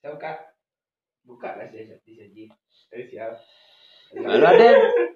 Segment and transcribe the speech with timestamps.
[0.00, 0.32] Saya buka.
[1.22, 2.44] Buka lah saya di saji.
[2.90, 3.36] Eh siap.
[4.10, 4.68] Ada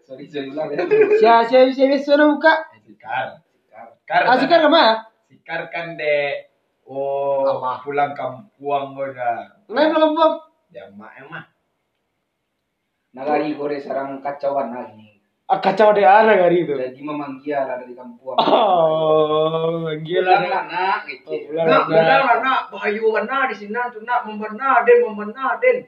[0.05, 0.85] Sorry saya ulang ya.
[1.19, 2.53] siapa siapa siapa sana buka.
[2.79, 3.27] Sikar.
[3.49, 3.87] Sikar.
[3.97, 4.21] Sikar.
[4.23, 4.95] Ah sekarang ke mana?
[5.27, 6.45] Sikar kan de
[6.85, 7.81] Oh, Apa?
[7.81, 9.57] pulang kampung udah.
[9.73, 10.35] Main belum belum.
[10.69, 11.49] Ya mak emang.
[13.17, 15.14] Nagari gore sarang kacauan lagi.
[15.45, 16.73] Ah kacau deh ada hari itu.
[16.73, 18.33] Jadi memanggil lah dari kampung.
[18.41, 20.41] Oh, gila.
[20.41, 21.37] Pulang lah nak gitu.
[21.37, 22.25] Oh, pulang Nak lah, pulang nak.
[22.25, 22.61] lah nak.
[22.73, 25.85] Bahayu mana di sini tu nak membena den membena den.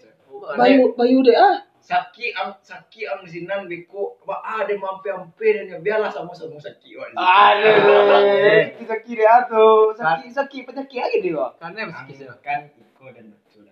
[0.60, 1.64] Bayu Bayu deh ah.
[1.80, 6.36] Saki am saki am di sini beko ba ada mampe ampe dan ya biarlah sama
[6.36, 7.16] sama saki wak.
[7.16, 9.96] Aduh, kita kiri atuh.
[9.96, 11.46] Sakit sakit penyakit lagi dia.
[11.56, 13.70] Karena Kan masih kan iko dan betul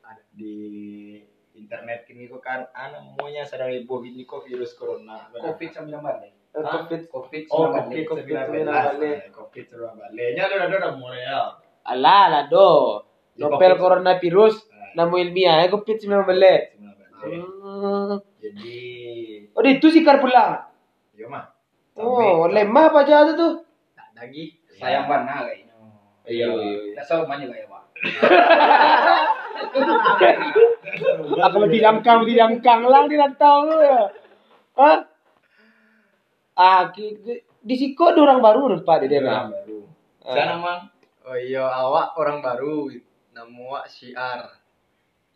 [0.00, 1.27] ada di
[1.68, 5.28] internet ini kok kan ana namanya sedang heboh ini kok virus corona.
[5.30, 6.32] Covid 19 deh.
[6.56, 7.12] Covid.
[7.12, 8.64] Covid Oh, 19 COVID COVID-19.
[9.28, 9.36] 19.
[9.36, 10.32] COVID 19.
[10.32, 11.60] Nya ada ada ada mulai ya.
[11.84, 13.04] Alah lah do.
[13.36, 13.82] Ya, Novel COVID.
[13.84, 14.64] coronavirus
[14.96, 16.08] nama ilmiah ya Covid 19.
[16.24, 16.72] 19.
[17.20, 18.16] Hmm.
[18.40, 18.80] Jadi
[19.52, 20.72] Oh, itu sikar pulang.
[21.12, 21.52] yo mah.
[21.92, 23.60] Oh, lemah apa aja tuh?
[23.92, 24.56] tak lagi.
[24.72, 25.74] Sayang mana kayaknya.
[26.24, 26.48] Iya.
[26.96, 27.82] Tak tahu mana kayak Pak.
[31.38, 34.02] Ah, kalau dilangkang dilangkang lang dia tahu lu ya.
[34.74, 34.98] Hah?
[36.54, 39.46] Ah, ki- ki- di siko ada orang baru Pak di daerah.
[39.46, 39.78] baru.
[40.24, 40.34] Ah.
[40.34, 40.80] Sana mang.
[41.22, 42.88] Oh iya, awak orang baru.
[43.36, 44.40] Nama awak Syiar.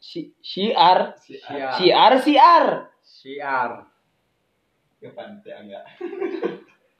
[0.03, 1.73] Si siar, Syiar.
[1.78, 2.67] siar, siar.
[3.05, 3.70] Syiar.
[4.98, 5.84] Ke pantai enggak.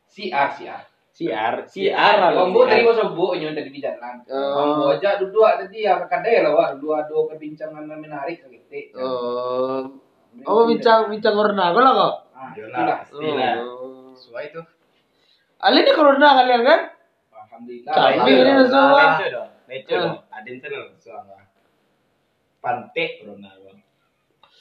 [0.07, 0.83] Siar siar.
[1.29, 2.15] Siar, siar.
[2.19, 2.31] lah.
[2.35, 4.23] Kombo tadi kau sebut yang tadi di jalan.
[4.27, 4.55] Oh.
[4.59, 8.99] Kombo aja duduk tadi ya kadai lah wak dua dua perbincangan menarik gitu.
[8.99, 9.87] Oh,
[10.43, 12.15] oh bincang bincang corona, kau lah kok.
[12.33, 12.97] Ah, Yolah, itulah.
[13.07, 13.55] pastilah.
[13.63, 14.11] Oh.
[14.19, 14.65] Sesuai tuh.
[15.63, 16.81] Ali ini corona kalian kan?
[17.31, 17.93] Alhamdulillah.
[17.95, 18.55] Tapi Alhamdulillah.
[18.59, 19.03] ini semua.
[19.07, 19.49] Neco dong.
[19.71, 20.01] Ah.
[20.03, 20.17] dong.
[20.35, 21.39] Adin tenang soalnya.
[22.59, 23.79] Pantai corona bang.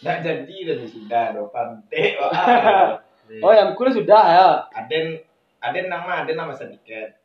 [0.01, 1.49] Nggak jadi dan sudah dong.
[1.49, 2.03] Pantai.
[2.21, 3.01] wah.
[3.39, 4.47] Oh, yang kuliah sudah ya.
[4.75, 5.23] Aden
[5.61, 7.21] Aden nama Aden nama sedikit.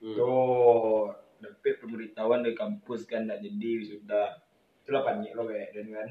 [0.00, 0.16] Hmm.
[0.16, 4.28] Tuh, dapat pemberitahuan dari kampus kan nggak jadi sudah.
[4.84, 6.08] Itulah panik lo kayak dan kan.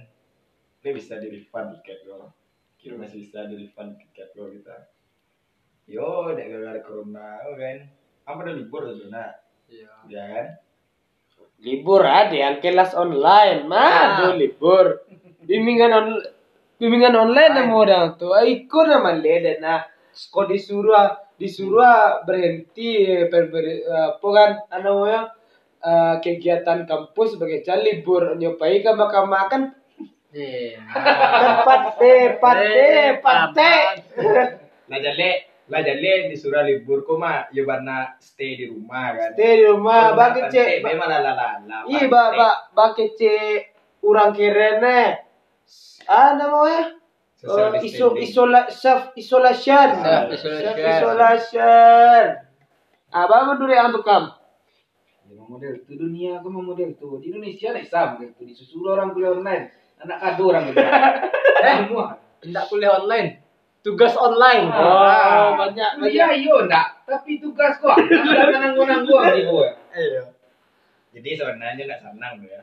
[0.81, 2.33] Ini bisa di refund tiket lo.
[2.81, 4.77] Kira masih bisa di refund tiket lo kita.
[5.89, 7.77] Yo, udah gara-gara corona lo kan.
[8.25, 9.41] Apa udah libur tuh nak?
[9.69, 9.89] Iya.
[10.09, 10.47] Ya kan?
[11.59, 15.03] Libur ada yang kelas online, mah aduh libur.
[15.43, 16.07] Bimbingan on
[16.79, 19.88] bimbingan online nama orang tuh, Ah, ikut nama leden nah.
[20.11, 25.31] Kok disuruh disuruh berhenti ber, ber- apa kan anu namanya
[25.79, 29.61] eh, kegiatan kampus sebagai jalan libur nyobai ke makan makan
[30.29, 30.77] Iya.
[31.65, 32.85] pate pate
[33.17, 33.73] pate
[34.89, 35.29] Lah jale,
[35.65, 39.31] lah jale disuruh libur kok mah ya bana stay di rumah kan.
[39.33, 41.81] di rumah bagi cek Memang lah lah lah.
[41.85, 42.09] iya pantai.
[42.09, 43.57] ba ba bagi cek
[44.01, 45.17] urang kirene
[46.05, 46.93] ah namanya
[47.39, 48.19] Social Uh, iso, distancing.
[48.19, 49.87] isola, self isolation.
[49.95, 50.75] Self isolation.
[50.75, 52.23] isolation.
[53.09, 53.55] Apa
[53.95, 54.23] tukam?
[55.23, 58.97] Ya, mau model itu dunia aku mau model itu di Indonesia nih sama gitu disuruh
[58.97, 59.69] orang kuliah online
[60.01, 60.81] anak kado orang gitu
[61.69, 63.29] eh semua Tidak kuliah online.
[63.79, 64.67] Tugas online.
[64.73, 66.43] Oh, banyak kuliah banyak.
[66.43, 70.21] iyo enggak tapi tugas kok ada nanggung nanggung di gue Iya.
[71.13, 72.61] Jadi sebenarnya nggak senang ya.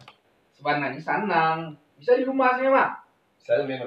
[0.53, 1.59] sebenarnya senang
[1.97, 2.91] bisa di rumah saya mah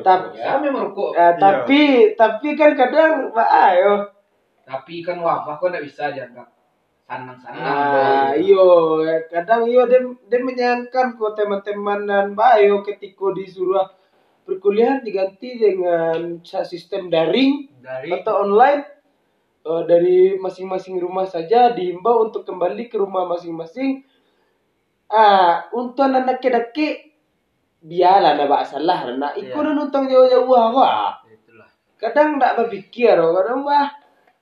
[0.02, 0.56] Tapi- ya.
[0.56, 1.82] saya memang rokok Eh, tapi
[2.14, 3.94] tapi kan kadang Pak ayo.
[4.64, 6.46] tapi kan wabah kok enggak bisa dianggap
[7.04, 9.98] senang senang Ah, iyo, kadang iyo dia,
[10.30, 13.82] dia menyayangkan kok teman-teman dan Pak ayo ketika disuruh
[14.46, 18.86] perkuliahan diganti dengan sistem daring Dari atau online
[19.60, 24.06] eh, dari masing-masing rumah saja dihimbau untuk kembali ke rumah masing-masing.
[25.08, 27.09] Ah, untuk anak daki
[27.80, 29.72] biarlah nak salah nak ikut Iya.
[29.76, 31.24] nonton jauh-jauh apa.
[31.32, 31.70] itulah.
[31.96, 33.88] Kadang tak berpikir, oh, kadang bah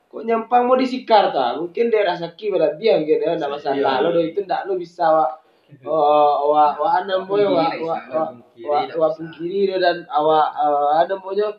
[0.07, 4.15] kok nyampang mau disikar ta mungkin daerah sakit pada biang gitu ya tidak masalah lo
[4.15, 5.27] do itu ndak lo bisa wa
[5.83, 11.51] wa wa ana boy wa wa wa wa, pungkiri dan awa awa ada mojo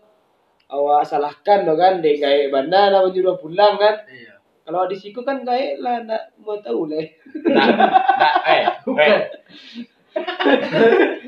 [0.73, 4.41] awa salahkan do kan deh kayak banda na menyuruh pulang kan Iya.
[4.65, 7.05] kalau di siku kan kayak lah ndak mau tahu lah
[7.53, 8.65] nah, eh,
[9.05, 9.19] eh.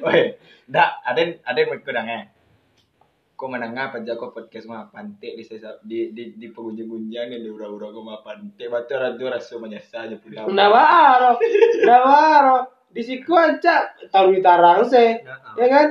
[0.01, 0.21] Woi,
[0.71, 2.25] ndak, ada ada yang ikut eh.
[3.35, 5.45] Kau menengah aja kau podcast mah pantai di
[5.81, 10.45] di di di pengunjung-unjang di ura-ura kau mah pantai batu ratu rasa menyesal aja pulang.
[10.53, 11.41] ndak baro
[11.81, 12.59] ndak baro
[12.93, 15.25] di siku aja taruh tarang se.
[15.25, 15.89] Nah, ya kan?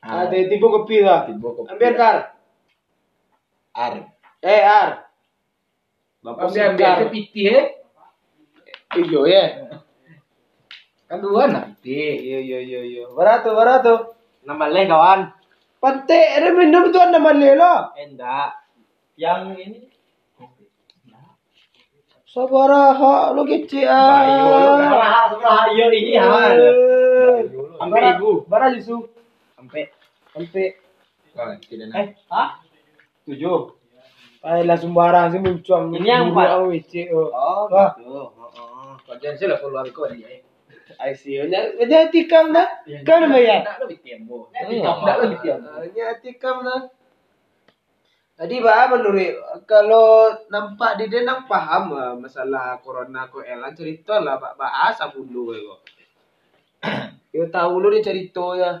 [0.00, 1.68] Ah, ada tiba kopi lah tiba kopi.
[1.68, 2.16] ambil kar.
[3.76, 3.94] Ar.
[4.40, 4.90] eh ar.
[6.24, 6.92] Bapak ambil ambil.
[7.04, 7.76] sepiti eh
[8.96, 9.67] iyo ya
[11.08, 11.96] Kaduan piti.
[12.28, 13.04] Iya iya iya iya.
[13.16, 13.94] Barato barato.
[14.44, 15.32] Nambah leh kawan.
[15.80, 17.96] Pante, ada minum tuan nama lela.
[17.96, 18.50] Enggak.
[19.16, 19.80] Yang ini
[22.28, 24.78] Sabaraha lo kecil Bayu, lo ah.
[24.78, 26.60] sebelah sebelah iya ini hal.
[27.80, 28.44] Sampai ibu.
[28.44, 29.08] Bara jisu.
[29.56, 29.88] Sampai.
[30.36, 30.76] Sampai.
[31.38, 32.60] Oh, tidak Eh, hah?
[33.24, 33.72] Tujuh.
[34.44, 35.88] Ay lah sembarang sih muncul.
[35.96, 36.48] Ini yang empat.
[36.52, 36.68] Oh.
[36.68, 37.16] Oh, gitu.
[37.16, 40.44] Oh, Kajian sih lah keluar kau dia.
[40.98, 41.38] I see.
[41.46, 42.82] Nya nya tikam dah.
[43.06, 43.62] Kan nama ya.
[43.62, 44.50] Nak lebih tembo.
[44.50, 45.58] Tidak lebih tiap.
[45.94, 46.90] Nya tikam dah.
[48.38, 49.34] Tadi bah menurut
[49.66, 55.10] kalau nampak di dia nang paham ah, masalah corona ko elan cerita lah pak bahasa
[55.14, 55.80] dulu kok.
[57.34, 58.78] Yo tahu lu dia cerita ya.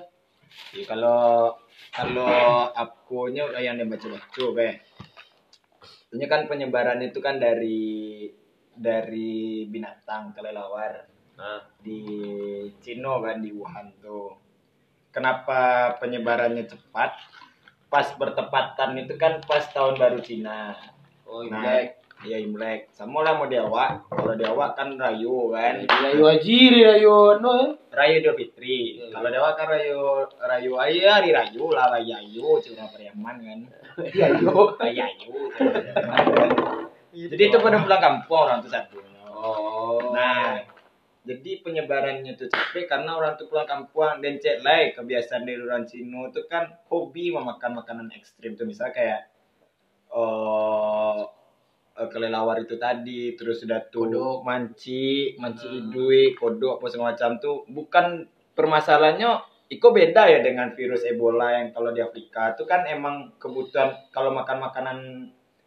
[0.74, 1.58] Ya, kalau
[1.90, 4.70] kalau akunya udah yang baca baca be.
[6.14, 8.30] Ini kan penyebarannya itu kan dari
[8.78, 11.07] dari binatang kelelawar
[11.38, 12.02] Nah, di
[12.82, 14.34] Cino kan di Wuhan tuh.
[15.14, 17.14] Kenapa penyebarannya cepat?
[17.86, 20.74] Pas bertepatan itu kan pas tahun baru Cina.
[21.30, 22.02] oh Nah, Imlek.
[22.26, 22.90] Iya Imlek.
[22.90, 24.10] Sama lah mau diawak.
[24.10, 25.86] Kalau diawak kan Rayu kan.
[25.86, 27.68] Rayu Hajiri, Rayu no ya.
[27.94, 28.98] Rayu Idul Fitri.
[28.98, 29.14] Iya.
[29.14, 33.58] Kalau Dewa kan Rayu Rayu Ayu hari Rayu lah Rayu Ayu cuma Pariaman kan.
[34.02, 34.26] Iya.
[34.82, 35.30] Rayu Ayu.
[35.54, 36.50] Cuma Pariaman kan.
[37.14, 38.98] Jadi itu pada pulang kampung orang tuh satu.
[39.38, 40.10] Oh.
[40.10, 40.58] Nah,
[41.28, 45.84] jadi penyebarannya tuh cepet karena orang tuh pulang kampung dan cek lah kebiasaan dari orang
[45.84, 49.20] Cino itu kan hobi memakan makanan ekstrim tuh misalnya kayak
[50.08, 51.20] eh
[52.08, 54.46] kelelawar itu tadi terus sudah tuh Kodok.
[54.46, 55.90] manci manci Hmm.
[55.90, 58.24] idui kodok apa segala macam tuh bukan
[58.56, 59.30] permasalahannya
[59.68, 64.32] Iko beda ya dengan virus Ebola yang kalau di Afrika itu kan emang kebutuhan kalau
[64.32, 64.98] makan makanan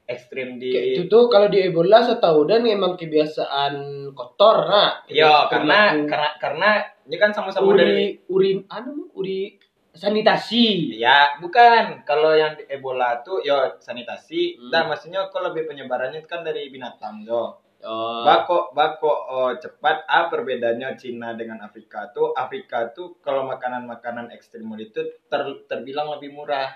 [0.08, 3.74] ekstrim di Kayak itu tuh kalau di Ebola setahu dan emang kebiasaan
[4.12, 5.02] kotor nah.
[5.08, 6.70] Ya, karena karena karena
[7.08, 9.56] ini kan sama-sama dari uri uri anu uri
[9.92, 10.96] sanitasi.
[10.96, 14.72] ya bukan kalau yang di Ebola tuh ya sanitasi Hmm.
[14.72, 17.60] dan maksudnya kalau lebih penyebarannya kan dari binatang tuh.
[17.82, 18.22] Oh.
[18.22, 24.70] Bako bako oh, cepat ah perbedaannya Cina dengan Afrika tuh Afrika tuh kalau makanan-makanan ekstrim
[24.78, 26.70] itu ter- terbilang lebih murah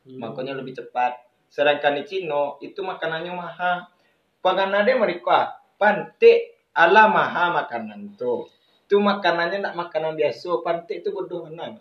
[0.00, 0.16] Hmm.
[0.16, 1.12] makanya lebih cepat
[1.50, 3.76] sedangkan di Cina itu makanannya mahal
[4.40, 8.46] panganade mereka pante ala mahal makanan tuh
[8.86, 11.74] itu makanannya nak makanan biasa pante itu bodoh mana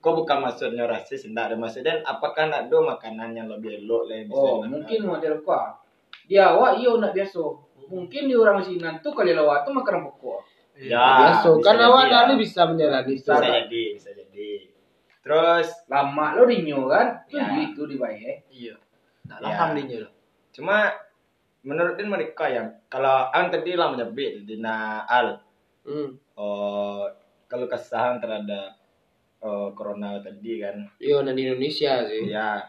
[0.00, 4.08] kau bukan maksudnya rasis tidak ada maksud dan apakah nak do makanan yang lebih elok
[4.08, 5.76] bisa Oh, mungkin model kau.
[6.24, 7.42] Dia awak iya nak biasa.
[7.92, 10.40] Mungkin di orang Cina tuh kalau lewat tuh makan pokok.
[10.80, 11.52] ya Biasa.
[11.52, 12.12] bisa Kan awak ya.
[12.24, 14.50] lalu bisa menjalani bisa jadi bisa jadi
[15.20, 17.20] terus Lama lo dinyo kan?
[17.28, 17.44] Ya.
[17.44, 17.68] Ya.
[17.68, 18.40] Itu dibayar.
[18.48, 18.80] Iya.
[19.30, 19.46] Nak Ya.
[19.46, 20.12] laham dia loh.
[20.50, 20.90] cuma
[21.62, 25.38] menurut din mereka yang kalau ang tadi lah menyebut di al
[25.80, 26.12] Hmm.
[26.36, 27.08] oh,
[27.46, 28.76] kalau kesahan terhadap
[29.40, 32.28] oh, corona tadi kan Yo, dan di Indonesia sih.
[32.28, 32.60] ya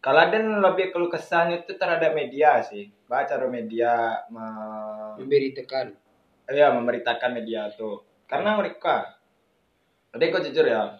[0.00, 5.92] kalau dan lebih keluh kesahnya itu terhadap media sih baca media me- Memberitakan.
[6.48, 9.14] ya memberitakan media tuh karena mereka
[10.10, 10.98] ada kok jujur ya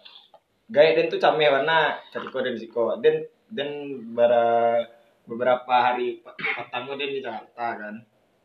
[0.71, 3.69] gaya dan tuh cameh warna catiko dan siko dan dan
[4.11, 4.79] bara
[5.23, 7.95] beberapa hari pertama dan di Jakarta kan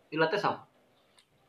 [0.06, 0.62] Pilates sama.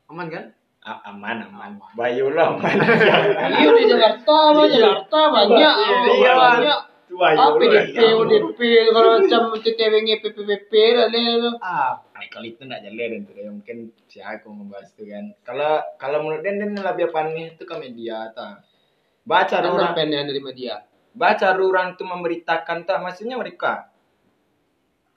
[0.08, 0.50] Aman kan?
[0.82, 5.74] A- aman aman bayu lah aman Iya di Jakarta, mah Jakarta banyak,
[6.16, 6.80] Iya, banyak.
[7.08, 8.20] bayu Ah, PDP, lah, ya.
[8.20, 8.60] ODP,
[8.92, 11.24] kalau macam TTW PPPP lah le.
[11.60, 11.96] ah
[12.28, 16.44] kalau itu nggak jalan itu ya mungkin si aku membahas itu kan kalau kalau menurut
[16.44, 18.60] dia dia lebih panik itu ke media ta
[19.24, 20.84] baca Kan orang pendek dari media.
[21.18, 23.90] Baca orang tuh memberitakan tak maksudnya mereka.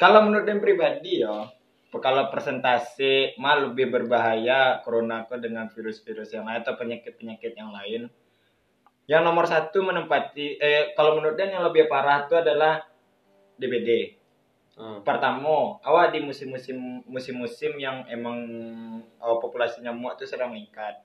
[0.01, 1.53] Kalau menurut dia pribadi ya
[1.91, 8.09] kalau presentasi mah lebih berbahaya corona kok dengan virus-virus yang lain atau penyakit-penyakit yang lain.
[9.05, 12.81] Yang nomor satu menempati eh kalau menurut dia yang lebih parah itu adalah
[13.61, 14.21] DBD
[14.81, 15.05] Hmm.
[15.05, 18.41] pertama awal di musim-musim musim-musim yang emang
[19.21, 21.05] uh, populasi nyamuk itu sedang meningkat.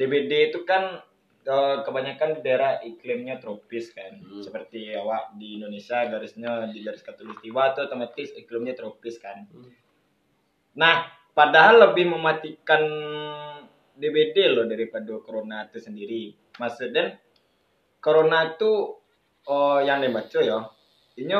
[0.00, 1.04] DBD itu kan
[1.82, 4.22] kebanyakan di daerah iklimnya tropis kan.
[4.22, 4.42] Hmm.
[4.42, 9.46] seperti awak di Indonesia garisnya di garis katulistiwa itu otomatis iklimnya tropis kan.
[9.50, 9.70] Hmm.
[10.78, 12.82] nah padahal lebih mematikan
[13.92, 16.32] DBD loh daripada corona itu sendiri.
[16.56, 17.20] Maksudnya
[18.00, 18.98] corona itu
[19.46, 20.60] oh yang dibaca ya.
[21.12, 21.36] Ini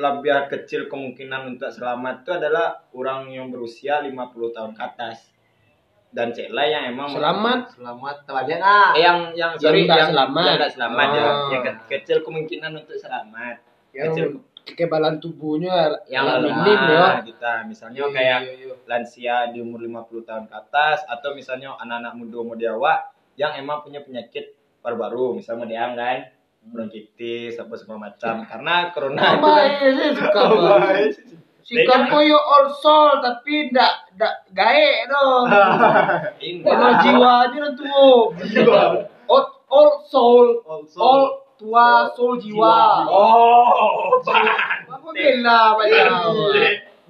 [0.00, 5.31] lebih kecil kemungkinan untuk selamat itu adalah orang yang berusia 50 tahun ke atas
[6.12, 7.72] dan cela yang emang Selamat.
[7.72, 8.90] Selamat tawanya ah.
[8.92, 10.44] Eh, yang yang sorry nggak yang selamat.
[10.44, 11.48] yang selamat ya Oh.
[11.48, 13.56] yang ke- kecil kemungkinan untuk selamat
[13.90, 14.26] Yang Kecil.
[14.62, 15.74] kekebalan tubuhnya
[16.06, 17.18] yang yang minim ya.
[17.18, 18.74] kita misalnya Iya, kayak iya, iya.
[18.86, 22.98] lansia di umur 50 tahun ke atas atau misalnya anak-anak muda mau diawak
[23.34, 26.18] yang emang punya penyakit baru-baru misalnya Deang kan
[26.62, 29.50] bronkitis apa segala macam karena corona itu
[30.22, 31.10] kan
[31.62, 31.86] ya.
[31.86, 35.46] Sikap koyo all soul tapi ndak ndak gae dong.
[36.66, 38.34] Kalau jiwanya tuh.
[39.30, 40.60] All, all soul,
[40.98, 41.22] all
[41.54, 43.06] tua soul jiwa.
[43.06, 44.18] oh
[44.90, 46.34] Apa bela macam?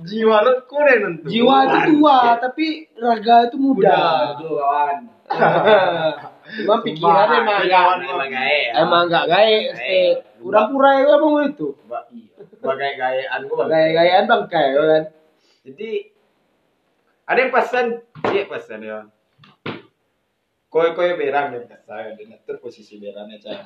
[0.02, 4.34] jiwa lu kurang tentu Jiwa itu tua tapi raga itu muda.
[4.34, 4.96] Kawan.
[6.52, 8.72] Cuma pikirannya emang enggak emang gae ya.
[8.82, 9.56] emang enggak gae.
[10.42, 11.68] Pura-pura itu emang itu.
[11.86, 12.06] Ba-
[12.62, 13.68] bagai gayaan gua bang.
[13.74, 15.04] Gaya-gayaan bangkai kan.
[15.66, 15.90] jadi
[17.26, 17.86] ada yang pesan?
[18.30, 18.98] Iya pesan ya.
[20.72, 23.60] Koi koi berang yang pesan dan itu posisi berangnya cah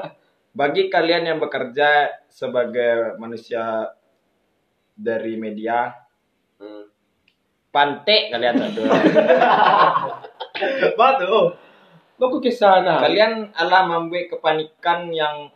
[0.60, 3.92] bagi kalian yang bekerja sebagai manusia
[4.96, 5.92] dari media
[7.68, 8.80] pantek kalian satu
[10.96, 11.52] Batu.
[12.16, 12.96] Baku ke sana.
[13.04, 15.52] Kalian alah membuat kepanikan yang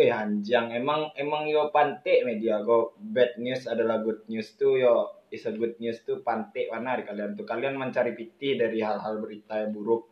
[0.00, 0.72] eh anjang.
[0.72, 2.64] Emang emang yo pantek media.
[2.64, 4.96] Go bad news adalah good news tuh yo.
[5.30, 9.22] Is a good news tuh pantek warna di kalian tuh kalian mencari piti dari hal-hal
[9.22, 10.02] berita yang buruk.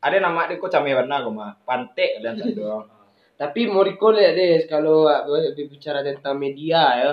[0.00, 2.86] Ada nama dia kok camih warna kok mah pantek kalian tak doang
[3.40, 7.10] Tapi mau recall ya Des, kalau uh, berbicara tentang media ya,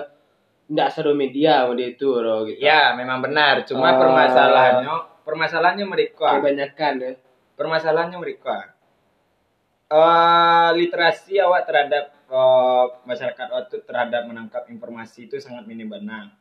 [0.72, 2.64] tidak seru media mau itu loh gitu.
[2.64, 3.68] ya memang benar.
[3.68, 4.00] Cuma Ah.
[4.00, 4.94] permasalahannya
[5.28, 6.40] permasalahannya mereka.
[6.40, 7.12] Kebanyakan ya.
[7.60, 8.73] permasalahannya mereka
[9.94, 16.34] eh literasi awak terhadap eh, masyarakat awak tuh terhadap menangkap informasi itu sangat minim benar.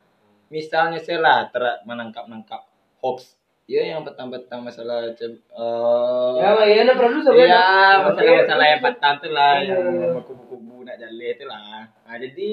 [0.49, 1.37] Misalnya saya lah
[1.85, 2.65] menangkap nangkap
[3.01, 3.37] hoax.
[3.63, 7.63] Ya yang petang-petang masalah eh Ya, ya, ada produser Iya, ya.
[8.03, 9.75] masalah-masalah yang petang tuh lah, Iya.
[9.79, 11.87] yang kubu-kubu nak jalan itu lah.
[11.87, 12.49] Nah, jadi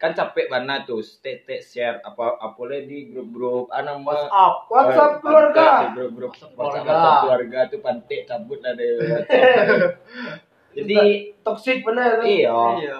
[0.00, 4.56] kan capek banget tuh, stay, stay, share apa apa di grup-grup, nama WhatsApp.
[4.72, 5.60] WhatsApp Eh, keluarga.
[5.60, 6.80] pantek, di grup-grup WhatsApp, keluarga.
[6.88, 9.92] WhatsApp keluarga tuh pantek cabut WhatsApp.
[10.80, 10.98] Jadi
[11.44, 12.26] Toxic benar tuh.
[12.26, 12.98] iya, Iya.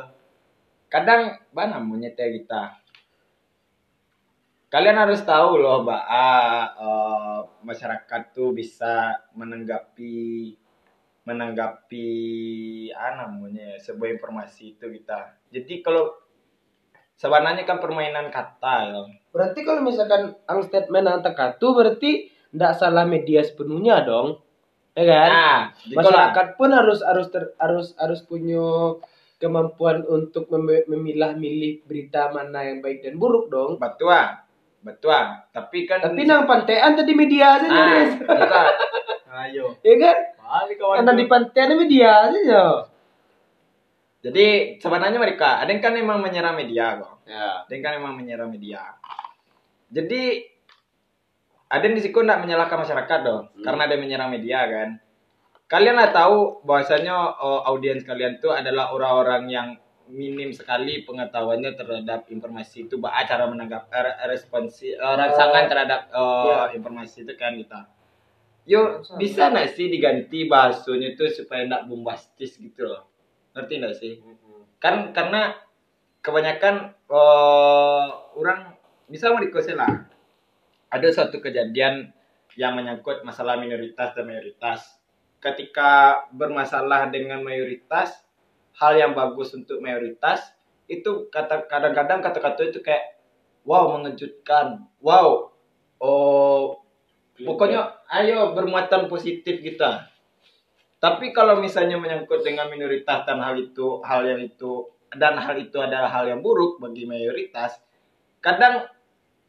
[0.92, 2.62] kadang mana monyetnya kita.
[4.70, 10.54] Kalian harus tahu loh, Mbak, eh, masyarakat tuh bisa menanggapi
[11.20, 12.08] menanggapi
[12.90, 15.36] ah namanya sebuah informasi itu kita.
[15.52, 16.10] Jadi kalau
[17.20, 19.00] sebenarnya kan permainan kata ya.
[19.28, 24.40] Berarti kalau misalkan ang statement ang tekatu berarti tidak salah media sepenuhnya dong.
[24.96, 25.28] Ya kan?
[25.28, 25.60] Nah,
[25.92, 28.96] kalau- Masyarakat pun harus harus ter- harus harus punya
[29.36, 33.76] kemampuan untuk mem- memilah-milih berita mana yang baik dan buruk dong.
[33.76, 34.12] betul,
[34.82, 35.12] betul.
[35.52, 38.12] Tapi kan Tapi nang pantean tadi media ah, Des.
[38.18, 38.66] betul.
[39.30, 39.78] Ayo.
[39.80, 40.16] ya kan?
[40.36, 40.96] Balik kawan.
[41.00, 42.64] Karena di pantean media saja.
[44.20, 47.24] Jadi sebenarnya mereka ada yang kan emang menyerang media kok.
[47.24, 47.64] Ya.
[47.64, 49.00] Ada yang kan emang menyerang media.
[49.88, 50.44] Jadi
[51.70, 54.88] ada yang di situ nggak menyalahkan masyarakat dong, karena ada yang menyerang media kan.
[55.70, 59.68] Kalian lah tahu bahwasanya eh, audiens kalian tuh adalah orang-orang yang
[60.10, 66.46] minim sekali pengetahuannya terhadap informasi itu, bah cara menanggap eh, responsi eh, rangsangan terhadap eh,
[66.50, 66.60] Ya.
[66.76, 67.86] informasi itu kan kita.
[68.68, 73.09] Yuk, bisa nggak sih diganti bahasanya tuh supaya nggak bombastis gitu loh.
[73.54, 74.14] Ngerti nggak sih?
[74.80, 75.52] kan karena
[76.24, 78.06] kebanyakan eh,
[78.40, 78.72] orang
[79.12, 79.92] bisa merikosnya lah
[80.88, 82.10] ada satu kejadian
[82.58, 84.98] yang menyangkut masalah minoritas dan mayoritas.
[85.38, 88.26] Ketika bermasalah dengan mayoritas
[88.74, 90.50] hal yang bagus untuk mayoritas
[90.90, 93.22] itu kata kadang-kadang kata-kata itu kayak
[93.62, 94.82] wow mengejutkan.
[94.98, 95.54] Wow.
[96.02, 96.82] Oh
[97.40, 100.09] pokoknya ayo bermuatan positif kita
[101.00, 104.84] tapi kalau misalnya menyangkut dengan minoritas dan hal itu, hal yang itu
[105.16, 107.80] dan hal itu adalah hal yang buruk bagi mayoritas,
[108.44, 108.86] kadang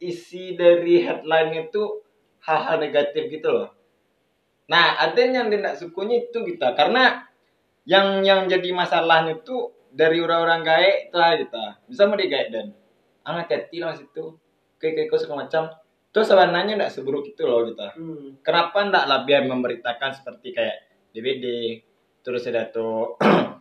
[0.01, 2.01] isi dari headline itu
[2.41, 3.69] hal-hal negatif gitu loh.
[4.71, 7.27] Nah, ada yang tidak sukunya itu kita karena
[7.83, 11.65] yang yang jadi masalahnya itu dari orang-orang gaek lah kita.
[11.85, 12.71] Bisa mau digaek dan
[13.27, 14.39] anak kecil lah situ.
[14.79, 15.63] Kayak kayak segala macam.
[16.11, 18.35] Terus sebenarnya tidak seburuk itu loh kita Hmm.
[18.43, 21.77] kenapa ndak lebih memberitakan seperti kayak DVD
[22.21, 23.15] terus ada tuh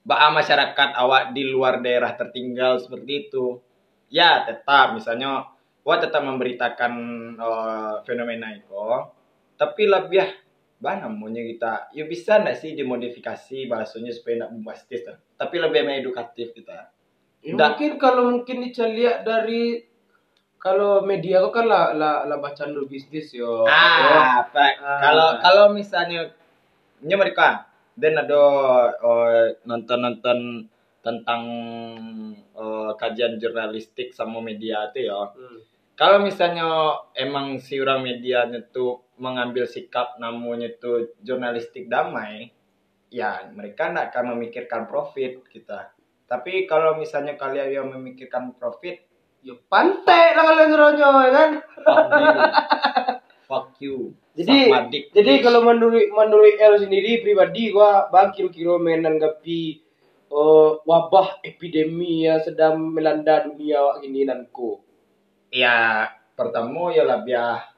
[0.00, 3.60] Ba'a masyarakat awak di luar daerah tertinggal seperti itu
[4.08, 5.44] ya tetap misalnya
[5.84, 6.92] awak tetap memberitakan
[7.36, 8.80] eh, fenomena itu
[9.60, 10.24] tapi lebih
[10.80, 15.20] bah namanya kita ya bisa ndak sih dimodifikasi bahasanya supaya ndak bombastis lah.
[15.36, 16.88] tapi lebih edukatif kita
[17.40, 17.68] Ya, Nggak.
[17.72, 19.80] mungkin kalau mungkin dicari dari
[20.60, 23.64] kalau media kok kan lah lah, lah bacaan lu bisnis yo.
[23.64, 24.44] Ah.
[24.52, 24.68] Ah.
[25.00, 26.28] Kalau kalau misalnya
[27.04, 28.42] nya mereka dan ada
[28.96, 30.68] eh, nonton-nonton
[31.00, 31.42] tentang
[32.56, 35.32] eh, kajian jurnalistik sama media itu ya.
[35.32, 35.60] Hmm.
[36.00, 42.48] kalau misalnya emang si orang medianya tuh mengambil sikap namanya tuh jurnalistik damai,
[43.12, 45.92] ya mereka nggak akan memikirkan profit kita.
[46.24, 51.50] Tapi kalau misalnya kalian yang memikirkan profit, Yo pantai lah kalian ngeronyo ya kan.
[53.50, 54.14] fuck you.
[54.38, 54.70] Jadi
[55.10, 55.42] jadi bitch.
[55.42, 59.60] kalau menurut menurut El sendiri pribadi gua bang kira-kira menanggapi
[60.30, 64.86] eh, wabah epidemi yang sedang melanda dunia ini nanko.
[65.50, 66.06] ya
[66.38, 67.74] pertama ya lah biar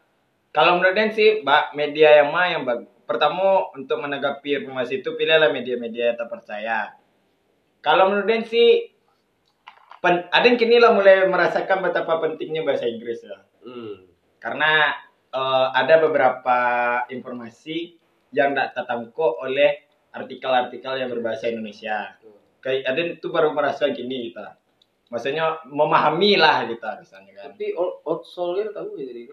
[0.52, 5.16] kalau menurut Dan sih mbak media yang mana yang bag pertama untuk menanggapi informasi itu
[5.16, 6.92] pilihlah media-media yang terpercaya
[7.80, 8.92] kalau menurut Dan sih
[10.04, 14.04] pen, ada yang kini lah mulai merasakan betapa pentingnya bahasa Inggris ya Hmm.
[14.36, 14.92] karena
[15.32, 16.58] eh, ada beberapa
[17.08, 17.96] informasi
[18.32, 19.70] yang tidak tertangkap oleh
[20.12, 22.16] artikel-artikel yang berbahasa Indonesia
[22.62, 24.54] kayak ada itu baru merasa gini kita
[25.12, 29.28] maksudnya memahami lah kita misalnya kan Tapi old, old soul itu tahu ya jadi.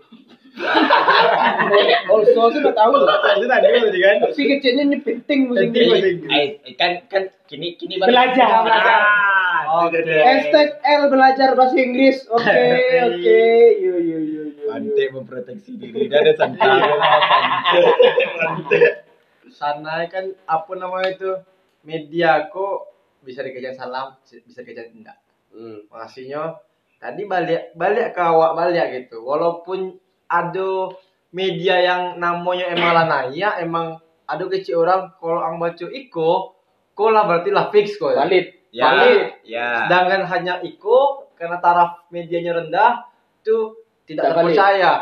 [2.12, 3.16] old soul itu udah tahu lah.
[3.40, 6.04] itu tadi kan Tapi kecilnya ini penting bahasa Inggris.
[6.04, 6.52] Inggris.
[6.68, 9.00] Eh, kan kan kini kini Belajar, belajar.
[9.00, 10.04] Ah, Oke.
[10.04, 10.20] itu deh.
[10.20, 12.28] Hashtag L belajar bahasa Inggris.
[12.28, 12.60] Oke,
[13.08, 13.42] oke.
[13.80, 14.19] Yo yo
[14.70, 16.70] Pantai memproteksi diri dia ada santai.
[19.50, 21.32] Sana kan apa namanya itu
[21.82, 22.94] media kok
[23.26, 25.18] bisa dikejar salam, bisa dikejar enggak.
[25.50, 25.90] Hmm.
[25.90, 26.62] Maksudnya
[27.02, 29.26] tadi balik balik ke awak balik gitu.
[29.26, 29.98] Walaupun
[30.30, 30.94] ada
[31.34, 33.98] media yang namanya emang lah naya, emang
[34.30, 36.54] ada kecil orang kalau ang baca iko,
[36.94, 38.14] kok lah berarti lah fix kok.
[38.14, 38.22] ya.
[38.26, 38.46] Valid.
[38.70, 39.22] Ya, Valid.
[39.50, 39.70] ya.
[39.90, 43.10] Sedangkan hanya iko karena taraf medianya rendah
[43.42, 43.74] itu
[44.10, 44.58] tidak valid.
[44.58, 44.94] terpercaya.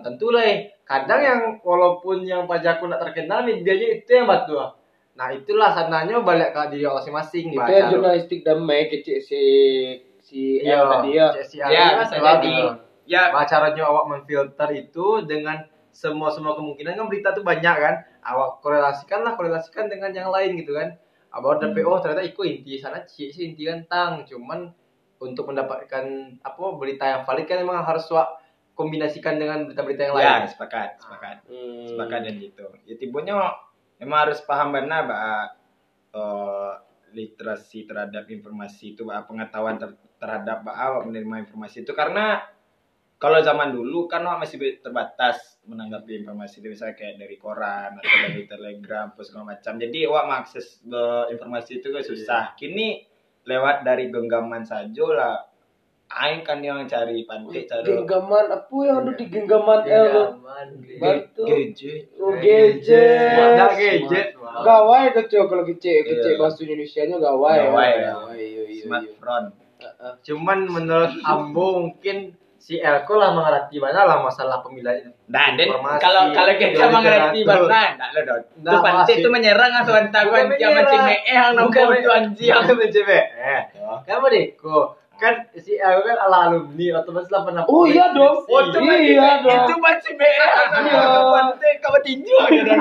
[0.00, 0.44] Tentu lah.
[0.44, 0.58] eh.
[0.82, 4.56] Kadang yang walaupun yang pajakku tidak terkenal medianya itu yang batu.
[5.12, 7.52] Nah itulah sananya balik ke diri masing-masing.
[7.52, 9.42] Itu yang jurnalistik damai kecil si
[10.18, 11.26] si Iya, L tadi ya.
[11.36, 12.00] cek si Ya.
[13.08, 17.94] Ya, Nah, caranya awak memfilter itu dengan semua semua kemungkinan kan berita tuh banyak kan.
[18.20, 20.92] Awak korelasikan lah, korelasikan dengan yang lain gitu kan.
[21.32, 21.76] Abang udah Hmm.
[21.76, 24.12] PO ternyata ikut inti sana cik sih inti kan tang.
[24.28, 24.68] Cuman
[25.18, 26.04] untuk mendapatkan
[26.40, 28.38] apa berita yang valid kan memang harus wak
[28.78, 30.26] kombinasikan dengan berita-berita yang lain.
[30.26, 31.36] ya sepakat, sepakat.
[31.50, 31.86] Hmm.
[31.90, 32.66] Sepakat dan gitu.
[32.86, 33.34] Ya tibunya
[33.98, 35.38] memang harus paham benar bahwa
[36.14, 36.72] eh,
[37.10, 42.46] literasi terhadap informasi itu, bahwa pengetahuan ter- terhadap bahwa menerima informasi itu karena
[43.18, 48.14] kalau zaman dulu kan wak masih terbatas menanggapi informasi itu misalnya kayak dari koran atau
[48.30, 53.07] dari telegram apa segala macam jadi wak mengakses eh, informasi itu kan susah kini
[53.48, 55.36] lewat dari genggaman saja lah
[56.08, 60.28] Aing kan yang cari pantai cari Genggaman apa yang ada di genggaman L tuh?
[60.40, 61.44] Genggaman, Batu.
[61.44, 63.36] gadget Oh, gadget.
[63.36, 64.28] Ada gadget.
[64.40, 66.40] Gawai kecil kalau kecil kecil Iya.
[66.40, 67.58] bahasa Indonesia nya gawai.
[67.60, 68.00] Gawai, ya.
[68.00, 68.14] ya.
[68.32, 69.46] Iya, iya, smartphone
[70.24, 76.00] Cuman menurut Ambo mungkin si Elko lah mengerti mana lah masalah pemilihan Nah, dan Informasi
[76.02, 78.42] kalau kalau kita mengerti mana, enggak lo dot.
[78.48, 79.14] Itu Nggak, pantai masih.
[79.20, 80.86] itu menyerang atau sama menyerang.
[80.88, 82.50] cime eh yang itu anjing.
[82.52, 83.24] Bukan mencebek.
[83.36, 83.60] Eh,
[84.08, 84.78] kamu deko.
[85.18, 88.46] Kan si Elko kan ala alumni otomatis lah pernah Oh iya dong.
[88.46, 89.66] Otomatis Iya dong.
[89.66, 90.30] itu macam eh
[90.78, 91.02] Iya.
[91.26, 92.74] pantai kamu tinju aja.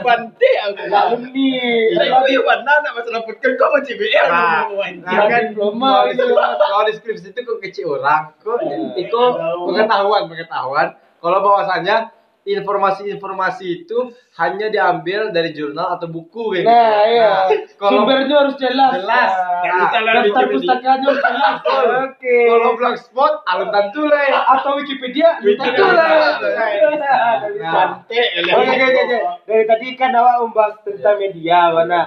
[0.00, 0.82] Pantai aku.
[0.84, 1.50] Alumni.
[1.94, 4.94] Tapi itu mana nak masalah podcast kau macam eh Nah, anjing.
[5.00, 6.24] nah kan diploma kalau gitu.
[6.26, 8.76] di- kalau di skripsi itu kok kecil orang, kok Iya.
[8.98, 9.20] itu
[9.64, 10.88] pengetahuan pengetahuan.
[11.16, 11.96] Kalau bahwasanya
[12.40, 13.98] informasi-informasi itu
[14.40, 17.12] hanya diambil dari jurnal atau buku kayak Nah, gitu.
[17.12, 17.32] iya.
[17.76, 18.90] kalau Sumbernya harus jelas.
[18.96, 19.30] Jelas.
[19.60, 21.56] Nah, lah Daftar pustakanya harus jelas.
[22.08, 22.36] Oke.
[22.48, 24.40] kalau blogspot alun ya.
[24.56, 26.40] atau Wikipedia, lah.
[26.40, 28.24] Nah, Pantai.
[28.40, 29.18] Oke, oke, oke.
[29.44, 32.02] Dari tadi kan awak membahas tentang media, mana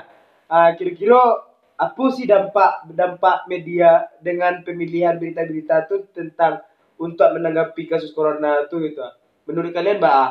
[0.54, 1.17] Ah, kira-kira
[1.74, 6.62] apa sih dampak dampak media dengan pemilihan berita-berita itu tentang
[7.02, 9.02] untuk menanggapi kasus corona itu gitu.
[9.44, 10.28] Menurut kalian, Mbak,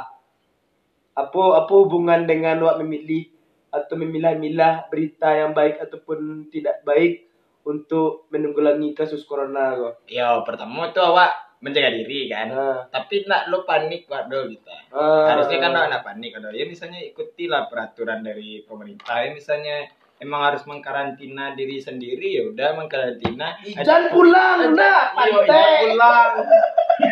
[1.13, 3.29] apa apa hubungan dengan awak memilih
[3.73, 7.29] atau memilah-milah berita yang baik ataupun tidak baik
[7.65, 10.05] untuk menanggulangi kasus corona kok?
[10.09, 11.31] Ya, pertama tuh awak
[11.63, 12.51] menjaga diri kan.
[12.51, 14.77] Nah, Tapi nak lo panik waduh kita.
[14.93, 19.87] ah, harusnya kan nak nak panik ada ya misalnya ikutilah peraturan dari pemerintah ya misalnya
[20.23, 25.75] emang harus mengkarantina diri sendiri ya udah mengkarantina Jangan pulang, nak, Iya, pantai.
[25.85, 26.31] pulang.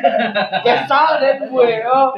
[0.64, 2.08] Kesal deh gue, oh.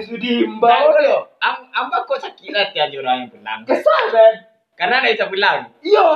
[0.00, 1.04] Sudah dihimbau Tahu deh.
[1.06, 4.32] lo am apa kok sakit hati aja orang yang pulang Kesal deh.
[4.72, 6.06] karena ada bisa pulang Iya.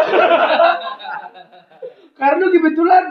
[2.15, 3.05] Karena kebetulan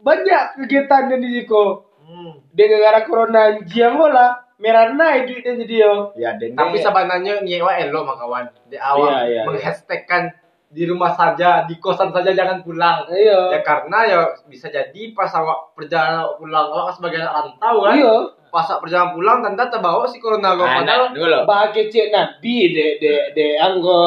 [0.00, 1.64] banyak kegiatan yang di Ziko.
[2.00, 2.42] Hmm.
[2.50, 4.42] Dengan gara corona jiang lah.
[4.56, 5.94] Merah naik duitnya jadi yo.
[6.16, 8.44] ya dan Tapi sebenarnya nyewa elo mah kawan.
[8.64, 10.32] Di awal Iya, iya, menghashtagkan
[10.66, 13.06] di rumah saja, di kosan saja jangan pulang.
[13.06, 13.54] Iya.
[13.54, 17.94] Ya karena ya bisa jadi pas awak perjalanan pulang, awak sebagai anak rantau kan.
[17.94, 18.14] Iya.
[18.50, 21.02] Pas awak perjalanan pulang, tanda terbawa si corona kau Nah, padahal.
[21.06, 21.38] nah, dulu.
[21.44, 24.00] Bagi cek nabi de de de anggo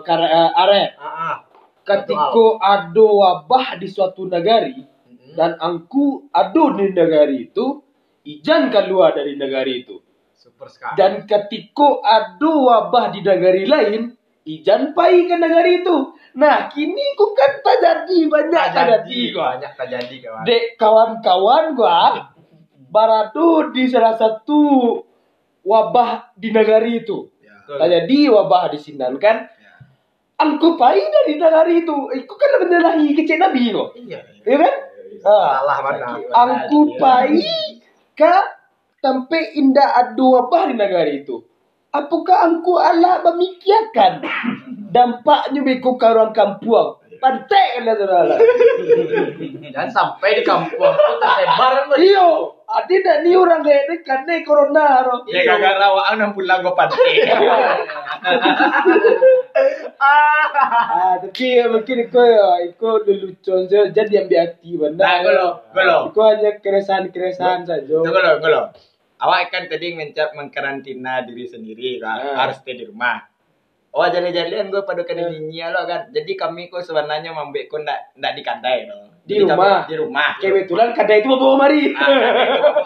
[0.00, 1.36] kar eh, are Ah, ah.
[1.84, 4.82] ketika ada wabah di suatu negari
[5.36, 7.78] dan angku ada di negari itu
[8.24, 10.02] ijan keluar dari negari itu
[10.34, 10.96] Super sekali.
[10.96, 14.15] dan ketika ada wabah di negari lain
[14.46, 19.86] ijan pai ke negari itu nah kini ku kan terjadi banyak terjadi gua banyak tak
[19.90, 20.42] jadi kawan.
[20.46, 22.00] dek kawan-kawan gua
[22.88, 24.94] baradu di salah satu
[25.66, 27.76] wabah di negari itu Betul.
[27.82, 29.50] terjadi wabah di Sinan kan
[30.36, 34.20] Angku pai dari negari itu Itu kan menyalahi kecil Nabi kok Iya.
[34.44, 34.74] Ya kan?
[35.24, 35.64] Ah.
[35.64, 36.06] Salah mana?
[36.20, 37.40] Angku pai
[38.12, 38.60] ka
[39.00, 41.40] sampai indah ada wabah di negara itu.
[41.94, 44.20] Apakah angku Allah memikirkan
[44.90, 47.00] dampaknya beko ke orang kampung?
[47.16, 48.36] Pantai kan saudara.
[49.74, 51.88] Dan sampai di kampung itu tersebar.
[51.96, 55.24] Iyo, ada tak ni orang kayak ni kan corona ro.
[55.24, 57.24] Ya gara-gara awak nang pulang go pantai.
[59.96, 65.00] Ah, tapi mungkin kau ya, kau dulu contoh jadi ambil hati benda.
[65.00, 67.96] Nah, kalau kalau Kau hanya keresahan-keresahan saja.
[68.04, 68.62] Tunggu lo, tunggu lo.
[69.16, 72.36] Awak kan tadi mencap mengkarantina diri sendiri kan, Ah.
[72.44, 73.24] harus stay di rumah.
[73.96, 76.12] Oh jalan-jalan gue pada kena nyinyir lo kan.
[76.12, 79.08] Jadi kami kok sebenarnya membek kau ndak ndak di kandai lo.
[79.24, 79.80] Di Jadi kami rumah.
[79.88, 80.30] Di rumah.
[80.36, 81.96] Kebetulan kadang itu bawa mari.
[81.96, 82.08] Ah,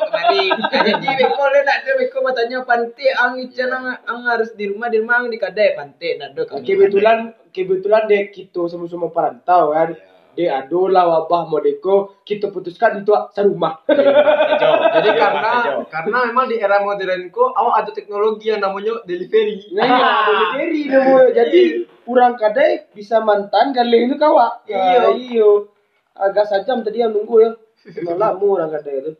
[0.06, 0.54] kami.
[0.54, 4.70] Nah, Jadi beko le nak ada beko bertanya pantai ang ican ang, ang harus di
[4.70, 6.62] rumah di rumah ang di kadai pantai nak ada kami.
[6.62, 7.18] kebetulan
[7.50, 9.90] kebetulan dek kita sama-sama perantau kan.
[10.30, 13.82] Dek adolah wabah modeko kita putuskan untuk serumah.
[13.86, 15.52] Jadi karena
[15.90, 19.74] karena memang di era modern ko awak ada teknologi yang namanya delivery.
[19.74, 21.30] Nah, iya, delivery namanya.
[21.34, 21.62] Jadi
[22.06, 24.62] orang kadai bisa mantan kali itu kawa.
[24.70, 25.10] Iya.
[25.10, 25.74] Ah, iyo.
[26.14, 27.50] Agak sajam tadi yang nunggu ya.
[27.98, 29.12] Memang lama orang kadai itu.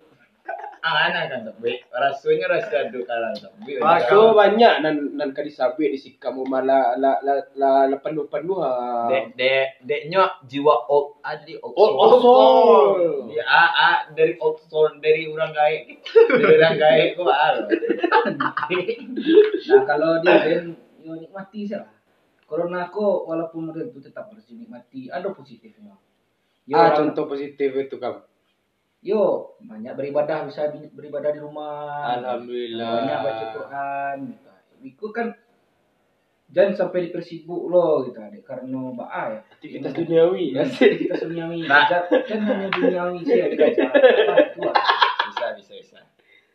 [0.81, 3.77] Ah, anak kan tapi rasanya rasa adu kalah tapi.
[4.09, 8.65] So banyak nan nan kadi sabe di sikamu malah la la la, la penuh penuh
[8.65, 9.05] ah.
[9.13, 12.21] Dek dek deknya jiwa old adi old Old soul.
[12.25, 13.37] soul.
[13.37, 16.01] Ya, ah, ah, dari soul dari orang gaek.
[16.33, 17.53] Dari orang gaek kok ah.
[19.69, 20.65] Nah kalau dia Ben,
[21.05, 21.93] yo nikmati sih lah.
[22.49, 25.07] Corona ko walaupun itu tetap harus dinikmati.
[25.07, 25.95] Ada positifnya.
[26.67, 28.30] Yo, Ah, contoh positif itu kamu.
[29.01, 32.21] Yo banyak beribadah bisa bi- beribadah di rumah.
[32.21, 32.93] Alhamdulillah.
[33.01, 34.17] Banyak baca Quran.
[34.29, 34.51] Gitu.
[34.93, 35.33] Itu kan
[36.51, 39.41] jangan sampai dipersibuk lo gitu adik karena baa ya.
[39.57, 40.53] Aktivitas duniawi.
[40.53, 41.65] Kita duniawi.
[41.65, 41.89] Nah.
[41.89, 43.59] Jangan hanya duniawi sih adik.
[45.33, 45.99] Bisa bisa bisa.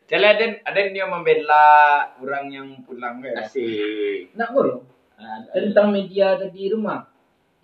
[0.05, 1.65] Jadi ada ada dia membela
[2.21, 4.37] orang yang pulang ke Asik.
[4.37, 4.85] Nak bolong.
[5.49, 7.09] tentang media ada di rumah.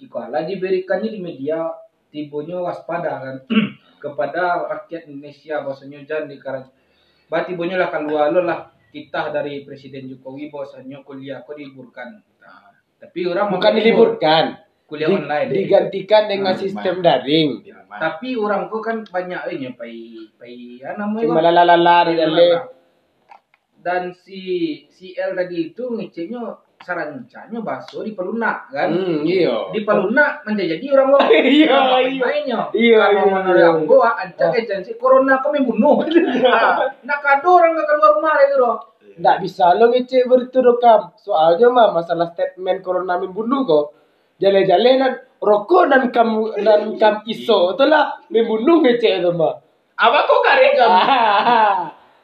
[0.01, 1.69] Ikulah diberikannya di media
[2.11, 3.35] tibonya waspada kan
[4.01, 6.75] kepada rakyat Indonesia bahwasanya jangan di karantina.
[7.29, 7.93] Bah tibonya lah
[8.27, 8.59] lo lah
[8.91, 12.19] kita dari Presiden Jokowi bahwasanya kuliah kok diliburkan.
[12.41, 14.45] Nah, tapi orang Bukan diliburkan.
[14.83, 15.47] kuliah Di- online.
[15.47, 17.63] Digantikan dengan Ah, sistem daring.
[17.63, 17.95] di rumah.
[17.95, 19.95] Tapi orang kok kan banyak ini pai
[20.35, 21.31] pai apa namanya
[22.27, 22.67] dalam.
[23.81, 24.39] dan si
[24.91, 26.43] si L tadi itu ngeceknya
[26.81, 28.89] sarancanya bakso di Paluna kan.
[28.89, 29.69] Hmm, iya.
[29.69, 31.77] di Paluna menjadi orang lo Iya,
[32.09, 32.21] iya.
[32.21, 33.67] mainnya Iya, kalau iya, menurut iya.
[33.69, 36.01] yang gua ada agensi corona kau membunuh
[36.43, 38.77] nah, nak kado orang gak keluar rumah itu loh
[39.11, 41.11] Nggak bisa lo ngecek begitu kam.
[41.19, 43.85] Soalnya mah masalah statement corona membunuh kok.
[44.39, 49.59] Jale-jale dan rokok dan kamu dan kam iso itulah membunuh ngecek itu mah.
[49.99, 50.97] Apa kok karya kamu?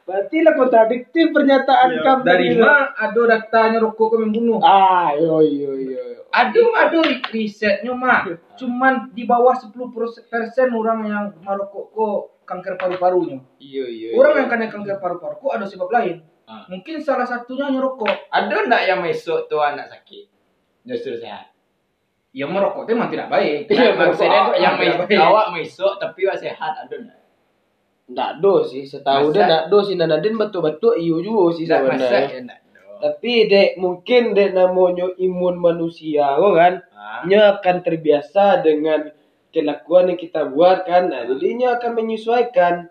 [0.08, 5.38] Berarti lah kontradiktif pernyataan Iya, kam dari mana ada datanya rokok kau membunuh Ah, yo
[5.38, 6.24] yo yo.
[6.28, 9.92] aduh aduh risetnya mah cuman di bawah 10%
[10.70, 14.08] orang yang merokok kok kanker paru-parunya Iya iya.
[14.12, 16.64] orang yang kena kanker paru-paru kok ada sebab lain Ah.
[16.66, 20.32] mungkin salah satunya nyerokok Ada ndak yang besok tuh anak sakit?
[20.82, 21.52] Justru sehat.
[22.30, 25.20] ya merokok itu memang tidak baik Iya, Nah, maksudnya yang tidak mes- baik.
[25.22, 26.96] awak mesok tapi sehat ada
[28.08, 28.40] ndak?
[28.40, 32.20] Do sih, setahu dia nggak do sih Nanadin betul-betul iyo juga sih Ndak sebenarnya.
[32.28, 32.58] ya ndak.
[32.98, 36.74] Tapi dek mungkin dek namanya imun manusia, kok kan?
[36.90, 37.22] Ah.
[37.22, 39.06] Nya akan terbiasa dengan
[39.48, 42.90] kelakuan yang kita buat kan, nah jadinya akan menyesuaikan.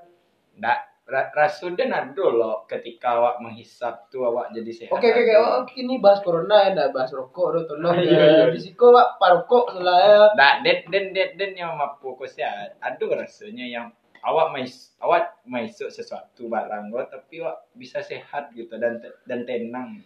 [0.55, 4.95] Ndak ra- rasul dan ada loh ketika awak menghisap tuh awak jadi sehat.
[4.95, 8.15] Oke oke oke, oh ini bahas corona ya, nggak bahas rokok, do tolong Iya, iya,
[8.15, 8.27] ya.
[8.31, 8.45] iya.
[8.47, 12.79] Risiko pak parokok lah Ndak den den den den yang mampu kau sehat.
[12.79, 13.87] Ada rasanya yang
[14.21, 20.01] awak mais awak masuk sesuatu barang gua tapi awak bisa sehat gitu dan dan tenang.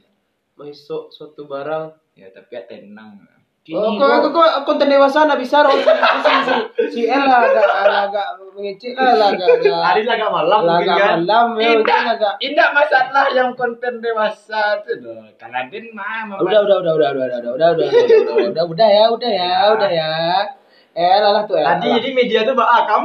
[0.54, 3.24] Masuk suatu barang Ya tapi ya tenang.
[3.62, 6.56] Kini Oh, kok kok kok konten dewasa nak bisa dong si
[6.90, 7.62] si El agak
[8.10, 11.18] agak mengecek lah agak agak Hari agak malam mungkin agak kan.
[11.22, 15.30] malam ya Indah, mungkin agak indah masalah yang konten dewasa tuh loh.
[15.38, 19.04] Kaladin mah udah udah udah udah udah udah udah udah udah udah udah udah ya
[19.14, 20.12] udah ya udah ya
[20.92, 23.04] eh lah tuh ya Tadi jadi media tuh Mbak Akam.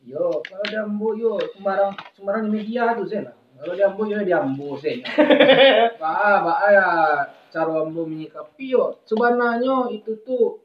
[0.00, 3.36] Yo, kalau diambo yo sembarang sembarang di media tuh saya lah.
[3.60, 5.04] Kalau diambo yo diambo saya.
[6.00, 6.88] Ba, ba ya
[7.52, 8.96] cara ambo menyikapi yo.
[9.04, 10.56] Sebenarnya itu tuh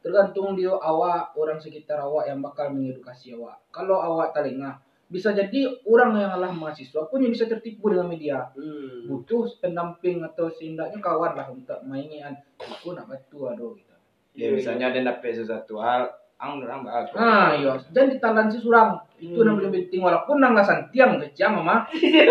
[0.00, 3.58] tergantung dia awak orang sekitar awak yang bakal mengedukasi awak.
[3.74, 4.78] Kalau awak telinga
[5.10, 8.46] bisa jadi orang yang lah mahasiswa pun yang bisa tertipu dengan media.
[8.54, 9.10] Hmm.
[9.10, 12.38] Butuh pendamping atau setidaknya kawan lah untuk mainan.
[12.62, 13.90] Aku nak batu aduh gitu.
[14.38, 16.06] Ya misalnya ada dapet sesuatu hal,
[16.40, 17.20] ang orang bakal.
[17.20, 17.76] Ah, iya.
[17.92, 18.96] Dan ditalan si surang.
[19.20, 19.52] Itu Hmm.
[19.52, 21.84] namanya penting walaupun nang lasan tiang kejam mama.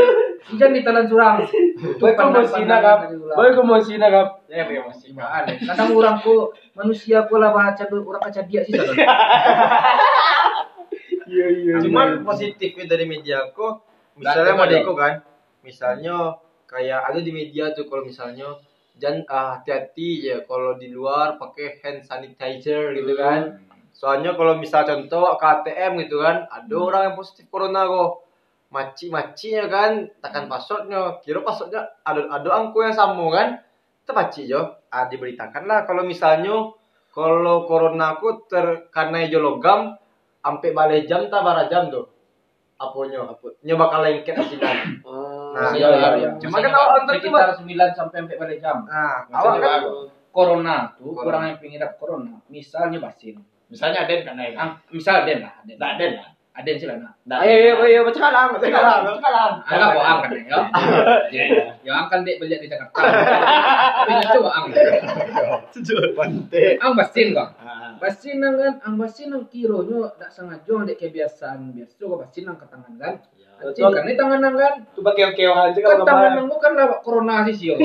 [0.58, 1.38] Jangan ditalan surang.
[2.02, 3.06] Boy kok mau sina kap?
[3.38, 4.41] Boy kok mau sina kap?
[4.50, 5.13] Ya ya masih.
[5.13, 8.98] Kadang orang ku manusia ku lah baca orang kaca dia sih sadar.
[11.30, 11.76] Iya iya.
[11.78, 13.78] Cuman positifnya dari media aku,
[14.17, 15.22] misalnya Madeko kan,
[15.62, 16.34] misalnya
[16.65, 18.50] kayak ada di media tuh kalau misalnya
[18.98, 23.62] jangan ah, hati-hati ya kalau di luar pakai hand sanitizer gitu kan.
[24.00, 28.24] Soalnya kalau misal contoh ke ATM gitu kan, ada orang yang positif corona kok.
[28.72, 29.92] Maci-macinya kan,
[30.24, 33.60] tekan passwordnya, kira passwordnya ada ada angku yang sama kan.
[34.08, 36.72] Terpaci jo, ah, diberitakan lah kalau misalnya
[37.12, 40.00] kalau corona aku terkena hijau logam,
[40.40, 42.08] sampai balik jam tak bara jam tuh.
[42.80, 43.60] Aponya, apa?
[43.68, 45.04] Nya bakal lengket asinan.
[45.04, 46.30] Nah, Iya, iya, iya.
[46.40, 48.88] Cuma kan awak tuh, sekitar 9 sampai sampai balik jam.
[48.88, 49.82] Nah, awak kan.
[50.32, 51.28] Corona tuh Corona.
[51.28, 52.40] orang yang pengidap corona.
[52.48, 53.44] Misalnya basin.
[53.69, 54.53] Misalnya ada kan naik.
[54.58, 55.77] Ah, misal Den lah, Den.
[55.77, 56.29] Nggak ada lah.
[56.60, 57.13] Aden sih lah nah.
[57.23, 59.51] Nggak Ayo ayo ayo baca kalam baca kalam baca kalam.
[59.63, 60.60] Ada kok angkat ya.
[61.32, 61.63] Iya, iya.
[61.88, 62.99] Yang angkat dek beli di Jakarta.
[62.99, 64.84] Tapi itu coba angkat.
[66.19, 66.65] Pante.
[66.84, 67.49] Ang basin kok.
[67.63, 67.95] Ah.
[67.95, 72.43] Basin nang kan, ang basin nang kiro nyo dak sengaja dek kebiasaan biasa kok basin
[72.43, 73.15] nang ke tangan kan.
[73.60, 73.91] Betul.
[73.91, 74.74] kan ini tangan nang kan.
[74.95, 76.48] Pakai okeohan aja Kan kalau tangan kemarin.
[76.48, 77.69] nang kan lah corona sih sih.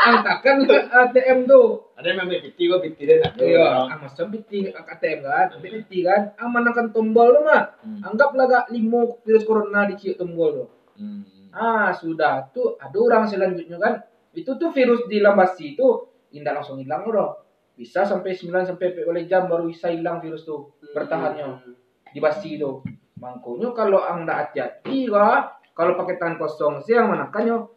[0.00, 1.92] Angkat kan ATM tuh.
[1.96, 3.36] Ada yang ambil piti gua piti dia nak.
[3.36, 7.76] Iya, masam biti ang ATM kan, biti kan, ang menekan tombol tuh mah.
[7.84, 8.00] Hmm.
[8.08, 10.68] Anggaplah gak limo virus corona di tombol tuh.
[10.96, 11.20] Hmm.
[11.52, 13.94] Ah, sudah tuh ada orang selanjutnya kan.
[14.32, 17.44] Itu tuh virus di lambasi itu indah langsung hilang loh.
[17.76, 21.60] Bisa sampai 9 sampai oleh jam baru bisa hilang virus tuh bertahannya
[22.12, 22.84] di basi itu.
[23.20, 25.44] Mangkonya kalau ang ndak hati-hati wah,
[25.76, 27.68] kalau pakai tangan kosong sih yang menekannya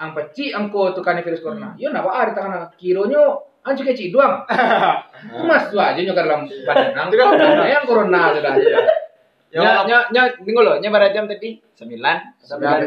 [0.00, 1.78] ang peci angko tuh kan virus corona.
[1.78, 3.22] Yo ndak apa di tangan kironyo
[3.62, 4.42] ang kecil doang.
[5.48, 7.08] Mas tuh aja nyokar dalam badan ang.
[7.62, 8.54] Yang corona sudah.
[9.50, 11.58] Ya, nya, nya, tunggu loh, nya berapa jam tadi?
[11.74, 12.16] Sembilan.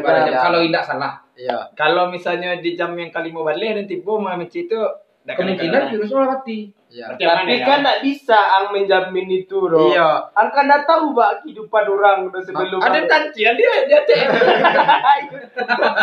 [0.00, 1.20] jam kalau indak salah.
[1.36, 1.76] Iya.
[1.76, 4.80] Kalau misalnya di jam yang kali mau balik dan tiba mau menci itu
[5.24, 5.88] Kemungkinan kena.
[5.88, 6.58] virusnya malah mati.
[6.92, 7.16] Iya.
[7.16, 9.88] Tapi ya, kan nggak bisa ang menjamin itu bro.
[9.88, 10.28] Iya.
[10.36, 12.76] Ang kan nggak tahu mbak kehidupan orang udah sebelum.
[12.76, 14.20] Ada tancian dia dia cek.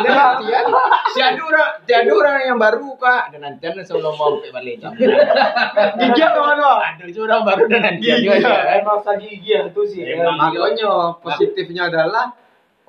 [0.01, 0.65] Ada tancian.
[1.13, 3.29] Si ada orang, si ada orang yang baru kak.
[3.29, 4.91] Ada nantian sebelum mau sampai balik jam.
[4.97, 6.69] Gigi apa mana?
[6.81, 8.35] Ada juga orang baru dan nantian juga.
[8.41, 8.73] Iya, ya.
[8.81, 10.01] emang sagi gigi ya tuh sih.
[10.01, 10.49] Emang.
[10.49, 12.33] Makanya positifnya adalah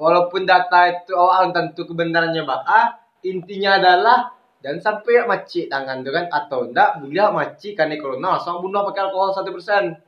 [0.01, 6.31] walaupun data itu awal tentu kebenarannya bakal intinya adalah dan sampai maci tangan tuh kan
[6.31, 9.98] atau enggak bila maci karena corona langsung bunuh pakai alkohol satu persen.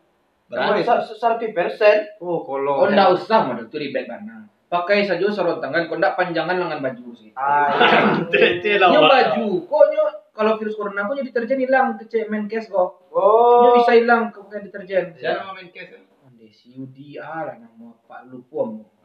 [0.47, 0.79] Berapa?
[0.87, 2.15] Seratus persen.
[2.23, 4.47] Oh kalau Oh, ndak usah mah itu ribet mana.
[4.71, 7.31] Pakai saja sorot tangan, kau ndak panjangan lengan baju sih.
[7.35, 7.71] Ah,
[8.33, 12.67] Tete Nyo baju, kok nyo kalau virus corona kok nyo deterjen hilang ke cek Menkes
[12.71, 13.11] kok.
[13.11, 13.75] Nyo Oh.
[13.79, 15.05] bisa hilang ke pakai deterjen.
[15.15, 16.03] Siapa mau main case?
[16.27, 18.31] Ande si Yudi ah lah nama Pak.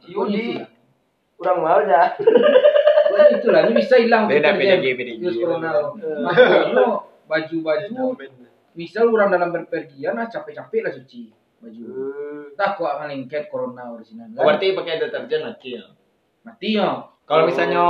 [0.02, 0.58] Si Yudi.
[1.38, 2.18] Kurang mau dah.
[3.28, 5.70] itulah ini bisa hilang beda beda virus corona.
[6.00, 6.86] Eh, makanya
[7.28, 7.96] baju baju
[8.72, 11.22] misal orang dalam berpergian nah capek capek lah cuci
[11.60, 11.84] baju.
[12.56, 15.84] Tak kok akan lengket corona orisinal oh, berarti pakai deterjen mati ya?
[16.46, 16.88] Mati ya.
[17.28, 17.84] Kalau misalnya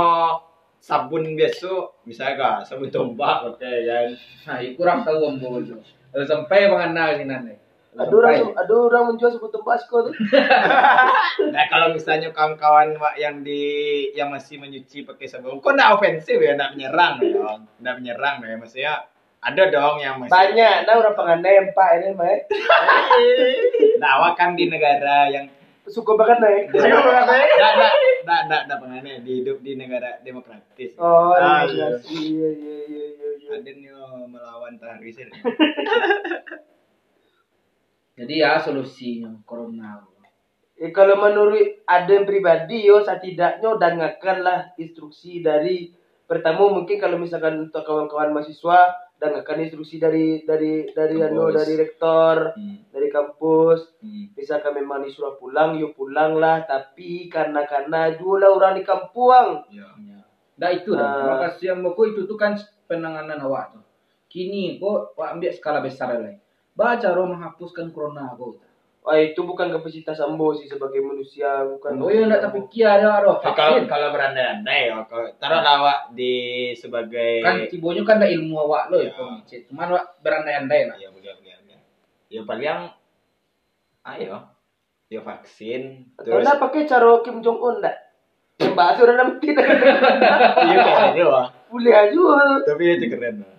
[0.81, 1.71] sabun biasa
[2.03, 4.11] misalnya kah sabun tombak oke ya.
[4.49, 5.61] Nah kurang tahu ambo
[6.11, 7.55] sampai mengenal sih nih
[7.91, 10.15] ada orang ada orang menjual sebut tempat tuh.
[11.53, 13.61] Nah kalau misalnya kawan-kawan yang di
[14.15, 18.55] yang masih menyuci pakai sabun, kok nggak ofensif ya, nggak menyerang dong, nggak menyerang ya,
[18.55, 18.93] maksudnya
[19.41, 22.29] ada dong yang masih Banyak, nah orang pengandai yang pak ini mah.
[24.01, 25.45] Nah, Wak kan di negara yang
[25.85, 26.59] Suka banget nih.
[26.73, 27.25] Suka banget,
[27.57, 30.93] Nggak, nggak, nggak, nggak, nggak pengennya di hidup di negara demokratis.
[31.01, 31.97] Oh, Ah, iya, iya.
[32.05, 33.49] iya, iya, iya, iya, iya.
[33.59, 35.27] Ada oh, melawan taharisir.
[38.21, 39.97] Jadi ya solusinya corona.
[40.81, 45.93] Eh, kalau menurut Aden pribadi yo setidaknya dengarkanlah instruksi dari
[46.25, 48.89] pertama mungkin kalau misalkan untuk kawan-kawan mahasiswa
[49.21, 52.89] dan akan instruksi dari dari dari anu dari rektor Hmm.
[52.89, 54.33] dari kampus Hmm.
[54.33, 59.85] misalkan memang disuruh pulang yuk pulang lah tapi karena karena dua orang di kampung Ya.
[60.57, 61.05] Nah itu dah.
[61.05, 61.13] Ah.
[61.17, 62.57] Terima kasih yang buku itu tuh kan
[62.89, 63.85] penanganan awak tuh.
[64.29, 66.41] Kini kok awak ambil skala besar lain.
[66.71, 68.57] Baca roh menghapuskan corona kok.
[69.01, 73.25] Wah itu bukan kapasitas ambo sih sebagai manusia bukan Oh iya enggak tapi kia ada
[73.25, 73.41] roh.
[73.41, 73.89] Ya, kalau Vaksin.
[73.89, 76.33] kalau berandai-andai ya, kalau taruh awak di
[76.77, 79.09] sebagai Kan tibonya kan ada ilmu awak lo Ya.
[79.65, 80.97] Cuman awak berandai-andai lah.
[81.01, 81.79] ya boleh boleh boleh.
[82.29, 82.93] Ya paling
[84.01, 84.37] ayo
[85.11, 87.97] ya vaksin Atau terus enggak pakai cara Kim Jong Un enggak
[88.61, 89.49] yang bahasa udah nanti
[90.69, 92.23] iya kayaknya wah boleh aja
[92.69, 93.57] tapi itu keren wah.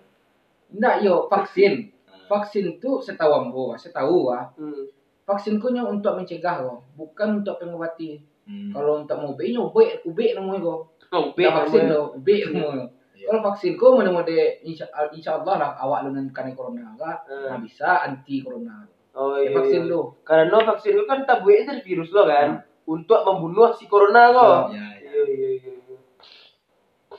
[0.71, 1.91] Enggak yo vaksin.
[2.33, 4.49] Vaksin itu setahu ambo, setahu ah.
[4.57, 4.89] hmm.
[5.29, 8.17] Vaksin ku nya untuk mencegah kok, bukan untuk pengobati.
[8.49, 8.73] Hmm.
[8.73, 10.81] Kalau untuk mau ubek, ubek, ubek namanya kok.
[11.13, 12.89] oh, Tidak vaksin lo, ubek namanya.
[13.15, 13.29] Iya.
[13.31, 17.47] Kalau vaksin ku mana mana insya, insya Allah lah awak lu kena corona kak, Hmm.
[17.53, 18.83] nah bisa anti corona.
[19.13, 19.91] oh Ya, iya vaksin iya.
[19.93, 20.01] lu.
[20.25, 24.49] karena vaksin itu kan tabunya dari virus lo kan untuk membunuh si corona ya, ya.
[24.73, 25.97] iya iya iya iya.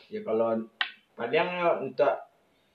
[0.09, 0.57] ya kalau
[1.13, 1.49] paling
[1.85, 2.13] untuk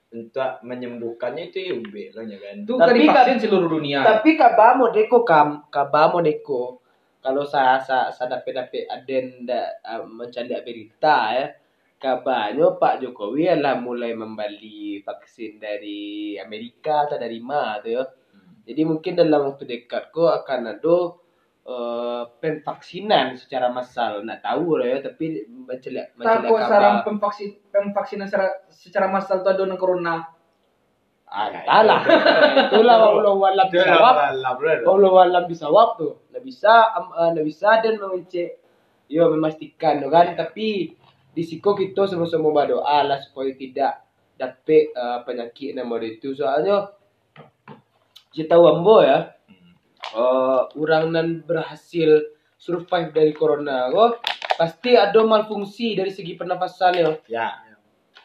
[0.08, 2.54] untuk menyembuhkannya itu ya ube lah ya kan?
[2.64, 3.98] Itu Tapi kan divaksin kan- seluruh dunia.
[4.00, 6.80] tapi kabamo deko kam kabamo deko.
[7.18, 11.46] Kalau saya saya saya dapat dapat aden da, uh, mencari berita ya
[11.98, 18.04] kabarnya Pak Jokowi adalah mulai membeli vaksin dari Amerika atau dari mana tuh ya
[18.62, 20.96] Jadi mungkin dalam waktu dekat kok akan ada
[21.68, 24.24] uh, penvaksinan secara massal.
[24.24, 27.06] Nak tahu lah ya, tapi mencelik mencelik Takut sarang kabar.
[27.06, 30.16] pemvaksin pemvaksinan secara secara massal itu ada dengan corona.
[31.28, 32.00] Ah, entahlah.
[32.72, 34.14] Itulah Allah walam bisawab.
[34.88, 36.12] Allah walam bisawab tuh.
[36.32, 38.50] Nggak bisa, am- eh, nggak bisa dan mengecek.
[39.12, 40.32] Yo memastikan tuh kan.
[40.32, 40.96] Tapi
[41.36, 44.08] di siko kita sama-sama berdoa lah supaya tidak
[44.40, 46.32] dapat eh, penyakit nama itu.
[46.32, 46.96] Soalnya
[48.32, 49.37] kita tahu ambo ya.
[50.08, 52.24] Eh orang nan berhasil
[52.56, 57.10] survive dari corona kok pasti ada malfungsi dari segi pernafasan ya.
[57.26, 57.48] ya.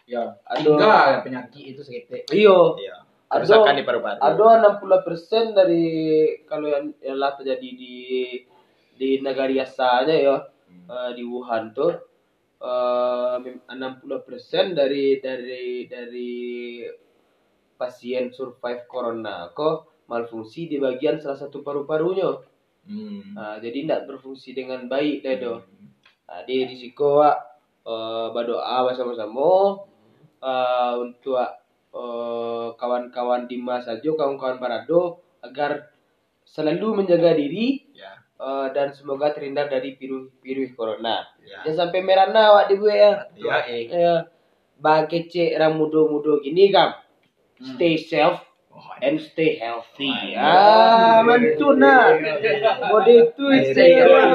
[0.03, 0.59] Ya, Ada.
[0.59, 2.27] Tiga ya penyakit itu seketik.
[2.29, 2.75] iyo.
[2.75, 3.07] Iya.
[3.31, 4.19] Ada- kerusakan di paru-paru.
[4.19, 5.85] ada 60% dari
[6.43, 7.95] kalau yang yang lah terjadi di
[8.93, 10.85] di negara asalnya ya Hmm.
[10.85, 11.93] eh, di Wuhan tuh
[12.59, 16.31] eh, mem- 60% dari dari dari
[17.73, 22.29] pasien survive corona kok malfungsi di bagian salah satu paru-parunya.
[22.83, 23.35] Hmm.
[23.35, 25.59] Nah, jadi tidak berfungsi dengan baik dah doh.
[26.27, 27.37] Nah, di risiko wak
[27.87, 29.79] uh, berdoa bersama-sama
[30.43, 31.39] uh, untuk
[31.95, 35.91] uh, kawan-kawan Dimas saja, kawan-kawan Parado agar
[36.43, 41.23] selalu menjaga diri ya uh, dan semoga terhindar dari virus virus corona.
[41.43, 43.11] ya Jangan sampai merana awak di gue ya.
[43.39, 43.83] ya eh.
[43.87, 44.15] Ya.
[44.83, 46.91] Bang kecek orang muda-muda gini kam.
[47.63, 48.43] Stay safe
[49.03, 50.35] and stay healthy.
[50.39, 52.15] Ah, mantu nah.
[52.87, 54.25] Mode itu Iya, istilah.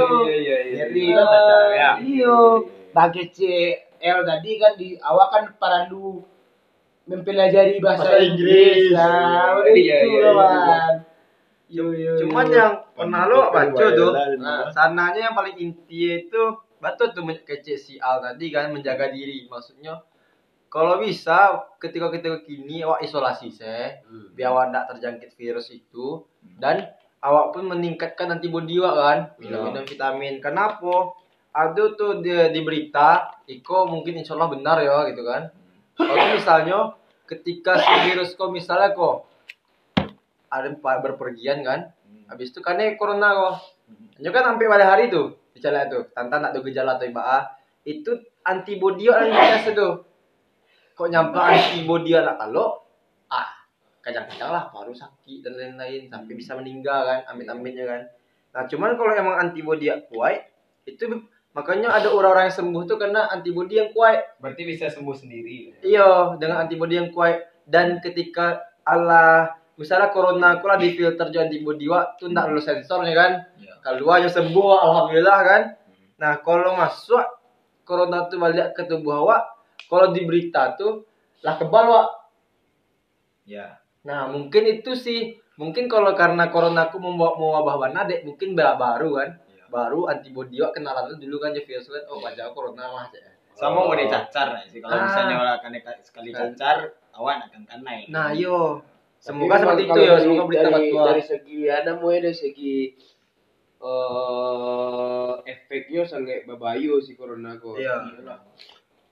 [0.77, 1.91] Ngeri lah macam ya.
[2.05, 2.37] Iyo,
[2.93, 6.21] bagi CL tadi kan di awak kan paralu
[7.09, 8.93] mempelajari bahasa, Bahasa Inggris.
[8.93, 10.89] Nah, Iya, itu iya, iya.
[11.69, 11.87] yo.
[12.25, 14.69] Cuman yang pernah lo baca tuh, Nah.
[14.73, 16.43] sananya yang paling inti itu
[16.79, 19.49] betul tuh kecek si Al tadi kan menjaga diri.
[19.49, 20.01] Maksudnya
[20.69, 24.33] kalau bisa ketika ketika kini awak isolasi seh, Hmm.
[24.37, 26.25] biar awak tidak terjangkit virus itu.
[26.45, 26.85] Dan
[27.25, 30.41] awak pun meningkatkan antibodi awak kan, minum-minum vitamin.
[30.45, 31.17] Kenapa?
[31.57, 35.49] Ada tuh di, di berita, Iko mungkin insya Allah benar ya gitu kan.
[35.97, 36.79] Kalau misalnya
[37.27, 39.27] ketika si virus kok misalnya kok
[40.49, 40.69] ada
[41.03, 41.93] berpergian kan,
[42.29, 43.55] habis itu karena corona kok,
[44.21, 47.43] itu kan sampai pada hari tuh, gejala tuh, tanpa nak ada gejala atau ibaah,
[47.85, 48.13] itu
[48.45, 50.05] antibodi yang biasa tuh.
[50.99, 52.83] Kok nyampe antibodi anak kalau,
[53.31, 53.47] ah,
[54.03, 58.03] kadang-kadang lah baru sakit dan lain-lain sampai bisa meninggal kan, amit-amitnya kan.
[58.51, 60.51] Nah cuman kalau emang antibodi kuat,
[60.91, 61.07] itu
[61.55, 64.43] makanya ada orang-orang yang sembuh tuh karena antibodi yang kuat.
[64.43, 70.67] berarti bisa sembuh sendiri Iya, dengan antibodi yang kuat dan ketika Allah misalnya corona aku
[70.67, 73.33] lah difilter jadi antibodi wa tuh ndak lulus sensornya kan.
[73.55, 73.75] Iya.
[73.87, 75.63] Keluar aja sembuh alhamdulillah kan.
[76.19, 77.23] Nah, kalau masuk
[77.87, 79.58] corona tuh balik ke tubuh awak,
[79.89, 81.03] kalau di berita tuh
[81.41, 82.03] lah kebal wa.
[83.43, 85.21] ya Nah, mungkin itu sih
[85.57, 89.31] mungkin kalau karena corona aku membawa mewabah mana dek mungkin ba- baru kan.
[89.45, 89.65] Iya.
[89.69, 93.07] Baru antibodi wa kenalan tuh dulu kan je virus kan oh baca corona mah.
[93.11, 93.37] Cek.
[93.59, 95.03] sama mau dicacar ya sih kalau Ah.
[95.03, 98.07] misalnya orang akan sekali cacar awan akan kena ya.
[98.07, 98.79] Nah, yo.
[99.19, 102.95] Semoga seperti itu ya, semoga berita dari, dari segi ada mau dari segi
[103.79, 107.83] eh efeknya sangat babayo si corona kok.
[107.83, 107.99] Iya.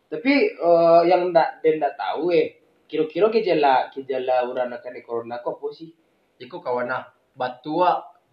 [0.07, 5.59] Tapi eh, yang ndak dan ndak tahu eh kira-kira gejala gejala orang akan corona kok
[5.59, 5.91] apa sih?
[6.39, 7.83] Iku kawan nah batuk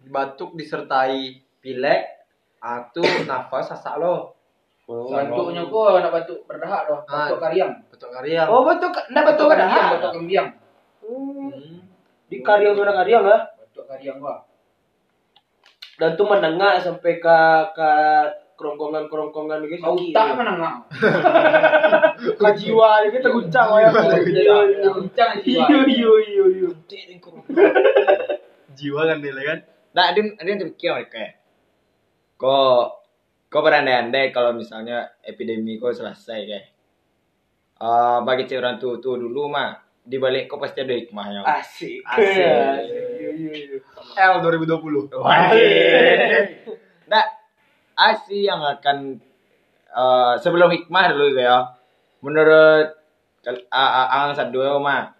[0.04, 2.02] batuk disertai pilek
[2.62, 4.34] atau nafas sasak lo
[4.84, 7.00] Batuknya kok nak batuk berdahak loh.
[7.08, 7.24] Ah.
[7.24, 7.72] Batuk kariang.
[7.88, 9.92] batuk kariang Oh betul, ndak betul kariang, ada.
[9.96, 10.48] batuk kembiang.
[11.00, 11.80] Hmm.
[12.28, 13.40] Di karyang orang karyang lah.
[13.56, 14.44] Batuk kariang gua.
[15.96, 17.38] Dan tuh menengah sampai ke
[17.72, 17.90] ke
[18.54, 19.82] kerongkongan-kerongkongan gitu.
[19.82, 20.78] Kau tak mana ngau.
[22.40, 23.88] Ke jiwa gitu terguncang ya.
[23.90, 25.66] Kencang jiwa.
[25.84, 26.68] Iya iya iya.
[28.78, 29.58] jiwa kan nilai kan
[29.94, 31.38] nah ada yang terpikir kayak
[32.34, 33.06] kok
[33.46, 36.74] kok berandai-andai kalau misalnya epidemi kok selesai kayak
[37.74, 39.74] Eh bagi cewek orang tua tua dulu mah
[40.06, 42.06] di balik kok pasti ada hikmahnya Asik.
[42.06, 42.38] Asik.
[42.38, 43.82] Iya.
[44.14, 45.10] L 2020
[47.10, 47.24] nah
[47.96, 49.18] asi yang akan
[49.90, 51.74] eh, sebelum hikmah dulu ya.
[52.24, 52.88] Menurut
[53.68, 55.12] A- Ang Sadua mah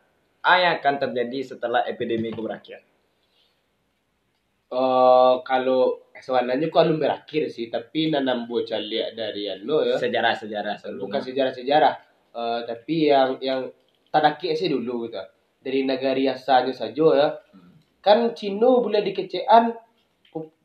[0.44, 2.84] apa yang akan terjadi setelah epidemi itu berakhir
[4.74, 9.94] Eh kalau sebenarnya kok belum berakhir sih, tapi nanam bocah lihat dari anu ya.
[10.00, 11.02] sejarah-sejarah sebelumnya.
[11.06, 11.94] Bukan sejarah-sejarah.
[12.34, 13.60] Eh, tapi yang yang
[14.10, 15.22] tadaki sih dulu gitu.
[15.62, 17.28] Dari negari asalnya saja ya.
[18.02, 19.72] Kan Cina boleh dikecean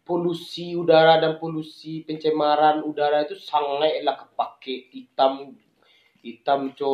[0.09, 4.89] polusi udara dan polusi pencemaran udara itu sangatlah kepake.
[4.89, 5.53] Hitam
[6.25, 6.91] hitam co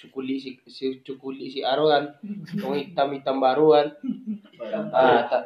[0.00, 2.16] cukuli si, si cukuli si aro kan.
[2.56, 3.86] Yang hitam hitam baru kan.
[4.88, 5.44] Ah, ta-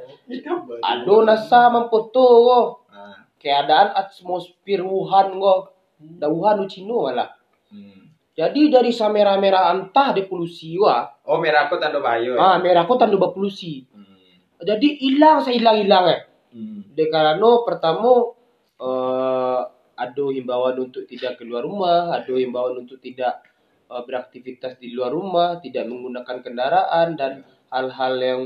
[0.86, 7.30] ado nasa memfoto kok Ah, keadaan atmosfer Wuhan kok da Wuhan nu Cina malah.
[7.68, 8.08] Hmm.
[8.32, 12.88] jadi dari sa merah-merah antah de polusi wa oh merah aku tanda bayo ah merah
[12.88, 14.64] kok tandu polusi hmm.
[14.64, 16.80] jadi hilang saya hilang hilang eh Hmm.
[16.96, 18.32] de karena pertama
[18.78, 19.60] eh
[19.98, 23.42] ada himbauan untuk tidak keluar rumah ada himbauan untuk tidak
[23.90, 28.40] eh, beraktivitas di luar rumah tidak menggunakan kendaraan dan hal-hal yang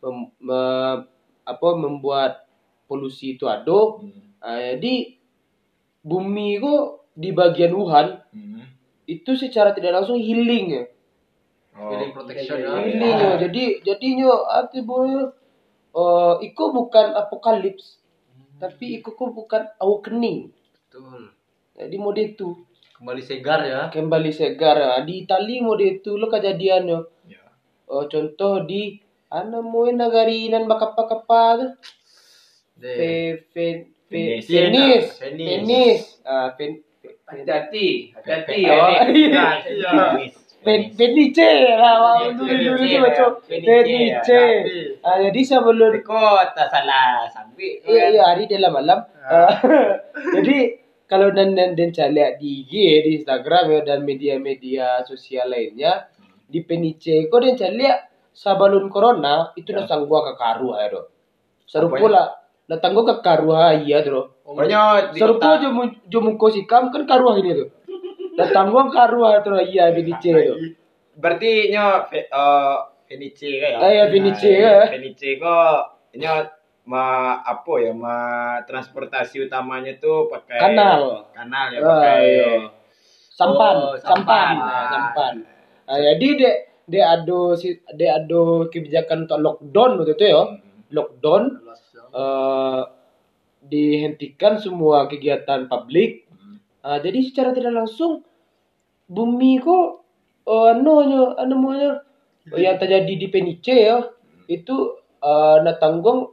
[0.00, 1.04] mem- me-
[1.44, 2.48] apa membuat
[2.84, 4.22] polusi itu ada Hmm.
[4.40, 5.16] Ah, jadi
[6.04, 6.82] bumi kok
[7.16, 8.60] di bagian Wuhan Hmm.
[9.06, 10.84] itu secara tidak langsung healing ya.
[11.72, 11.88] Oh.
[11.88, 12.60] Feeling protection.
[12.60, 13.32] Healing ya.
[13.40, 15.10] Jadi jadinya arti boy
[15.94, 18.02] eh iko bukan apokalips
[18.58, 20.50] tapi iko kok bukan awakening.
[20.90, 21.30] Betul.
[21.74, 22.54] Jadi mode itu
[22.94, 23.90] Kembali segar ya.
[23.90, 24.92] kembali segar ya.
[25.02, 26.98] di Itali mode itu lo kejadiannya.
[27.26, 27.42] Ya.
[27.90, 31.70] Oh, contoh di ana moe nagari nan bakapa-kapa tuh.
[32.78, 32.90] De.
[32.94, 33.10] Fe,
[33.50, 33.66] fe,
[34.06, 34.48] fe, Venice.
[34.50, 35.08] Venice.
[35.18, 35.50] Venice.
[35.50, 36.06] Venice.
[36.22, 36.72] Ah, Ven,
[37.24, 40.32] Hati-hati, hati-hati Fe-
[40.64, 42.84] Ven- Venice lah, dulu dulu
[43.44, 44.24] Venice, Venice.
[44.26, 44.40] ya.
[45.00, 47.84] Ah, jadi sebelum Kok tak salah sampai.
[47.84, 49.04] iya iya hari dalam malam.
[49.20, 49.52] Ah,
[50.34, 52.72] jadi kalau dan dan dan lihat di IG
[53.04, 56.08] di Instagram ya dan media-media sosial lainnya
[56.44, 57.98] di Venice kok dan lihat
[58.32, 59.84] sebelum corona itu Ya.
[59.84, 61.12] datang gua ke karu ayo.
[61.64, 62.00] Seru Apanya?
[62.00, 62.22] pula
[62.64, 64.00] datang gua ke karu iya.
[64.44, 67.68] Pokoknya di Serupa kota- jomu jomu kosikam kan karuah ini tuh.
[68.34, 70.56] Datang gua karuah tuh iya Venice tuh.
[71.14, 72.76] Berarti nyo ve- eh,
[73.06, 73.78] Venice kayak.
[73.78, 74.74] Ah, ya, Venice, Nah, ya.
[74.90, 75.78] Venice kok
[76.14, 76.34] nyo
[76.84, 77.04] ma
[77.40, 78.16] apa ya ma
[78.62, 81.00] transportasi utamanya tuh pakai Kanal.
[81.32, 82.48] Kanal ya Ah, pakai iya.
[83.34, 84.46] Sampan, Oh, sampan, sampan.
[84.58, 85.34] Nah, sampan.
[85.84, 90.42] Nah, jadi dek dek ada si dek ada kebijakan untuk lockdown waktu itu ya.
[90.90, 91.42] Lockdown
[92.14, 92.82] eh
[93.64, 96.23] dihentikan semua kegiatan publik.
[96.84, 98.20] Ah, jadi secara tidak langsung
[99.08, 100.04] bumi kok
[100.44, 102.04] eh anu nya anu namanya
[102.52, 104.04] yang terjadi di Penice ya
[104.52, 104.76] itu
[105.24, 106.28] eh na tanggung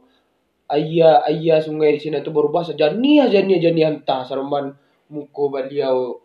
[0.68, 4.76] ayah ayah sungai di sini itu berubah sejani aja nih jani hantah sarman
[5.08, 6.20] muko baliau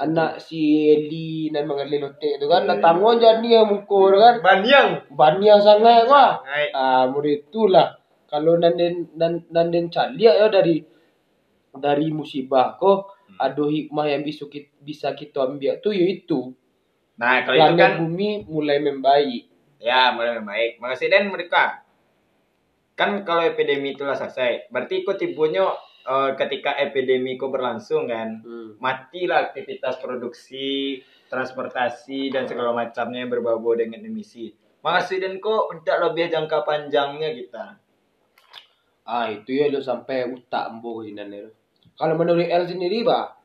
[0.00, 4.40] anak si Eli dan mengalih lote itu kan na tanggung jani yang muko tu kan.
[4.40, 4.88] Banyang.
[5.12, 6.40] banyak sangat wah.
[6.42, 6.72] Hai.
[6.72, 8.00] ah murid itulah.
[8.26, 10.95] Kalau nanden nan nanden calia ya dari
[11.78, 16.54] dari musibah kok ada hikmah yang bisa kita, bisa kita ambil tuh yaitu
[17.16, 20.70] Nah, kalau itu planet kan bumi mulai membaik ya mulai membaik.
[20.80, 21.84] Makasih dan mereka.
[22.96, 25.68] Kan kalau epidemi itulah selesai, berarti kok tibunya
[26.08, 28.80] eh, ketika epidemi kok berlangsung kan, hmm.
[28.80, 34.56] matilah aktivitas produksi, transportasi dan segala macamnya yang berbau dengan emisi.
[34.80, 37.66] Makasih dan kok untuk lebih jangka panjangnya kita.
[39.06, 41.46] Ah itu ya lo sampai utak embo sini nih.
[41.96, 43.36] Kalau menurut L sendiri bah,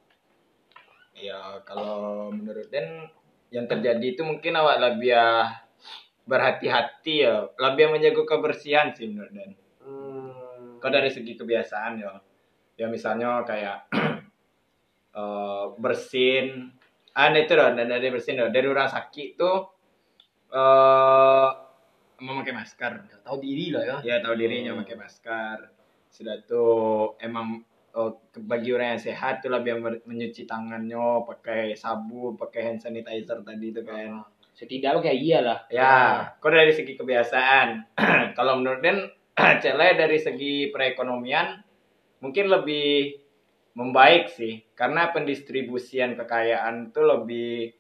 [1.15, 3.07] Ya kalau menurut Dan
[3.51, 5.59] yang terjadi itu mungkin awak lebih ya
[6.23, 9.51] berhati-hati ya, lebih menjaga kebersihan sih menurut Dan.
[9.83, 12.15] hmm, Kalau dari segi kebiasaan ya,
[12.79, 13.91] ya misalnya kayak
[15.19, 16.71] eh, bersin,
[17.11, 19.57] ah itu dong dan dari bersin dong dari orang sakit tuh
[20.55, 21.49] eh
[22.21, 22.91] memakai masker.
[23.25, 23.97] Tahu diri lah ya.
[24.05, 25.57] ya tahu dirinya pakai masker.
[26.07, 27.65] Sudah tuh emang
[27.95, 33.71] oh, bagi orang yang sehat tuh lebih menyuci tangannya pakai sabun pakai hand sanitizer tadi
[33.71, 34.23] itu kan.
[34.51, 35.59] Setidaknya kayak iyalah.
[35.71, 35.93] ya
[36.37, 37.97] kok dari segi kebiasaan?
[38.37, 38.99] Kalau menurut Den
[39.63, 41.63] Cele dari segi perekonomian
[42.21, 43.17] mungkin lebih
[43.73, 44.61] membaik sih.
[44.75, 47.71] Karena pendistribusian kekayaan tuh lebih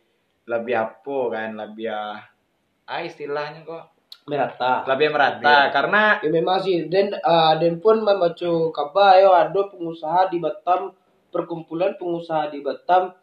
[0.47, 2.19] lebih apa kan lebih ah
[2.89, 3.90] ah, istilahnya kok
[4.29, 4.85] Merata.
[4.85, 6.85] lebih merata karena Ya memang sih.
[6.85, 10.93] Dan eh, dan pun membaca kabar yo ada pengusaha di Batam
[11.33, 13.17] perkumpulan pengusaha di Batam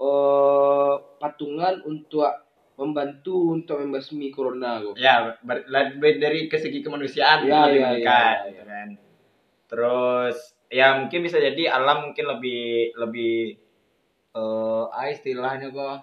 [0.00, 2.24] eh patungan untuk
[2.78, 4.94] membantu untuk membasmi corona kok.
[4.94, 5.34] ya
[5.66, 8.88] lebih dari ke segi kemanusiaan Ya, lebih ya, mendekat, ya, gitu kan.
[9.68, 10.36] Terus
[10.70, 13.34] ya mungkin bisa jadi alam mungkin lebih lebih
[14.32, 15.96] eh ah istilahnya kok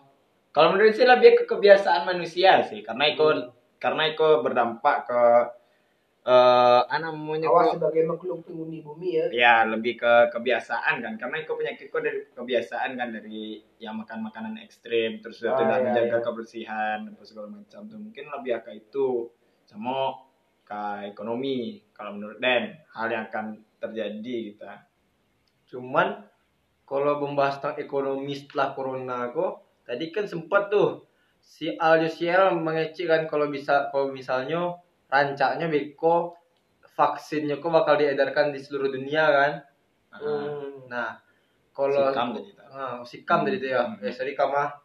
[0.52, 3.26] kalau menurut saya lebih ke kebiasaan manusia sih karena itu
[3.78, 5.22] karena itu berdampak ke
[6.26, 9.26] eh apa namanya kok sebagai makhluk penghuni bumi ya.
[9.30, 14.26] ya lebih ke kebiasaan kan karena itu penyakit kok dari kebiasaan kan dari yang makan
[14.26, 16.26] makanan ekstrim terus Ah, tidak iya, menjaga iya.
[16.26, 19.30] kebersihan apa segala macam tuh mungkin lebih ke itu
[19.70, 20.18] sama
[20.66, 24.66] ke ekonomi kalau menurut Den hal yang akan terjadi gitu
[25.78, 26.26] Cuman
[26.90, 31.05] kalau membahas tentang ekonomi setelah corona kok tadi kan sempat tuh
[31.46, 36.34] si Al Jazeera mengecek kan kalau bisa kalau misalnya rancaknya beko
[36.98, 39.52] vaksinnya kok bakal diedarkan di seluruh dunia kan.
[40.16, 40.90] Hmm.
[40.90, 41.22] Nah,
[41.76, 42.66] kalau Sikam tadi tuh.
[42.72, 43.82] Ah, sikam tadi tuh ya.
[43.86, 44.02] Hmm.
[44.02, 44.82] Eh, sorry kamah.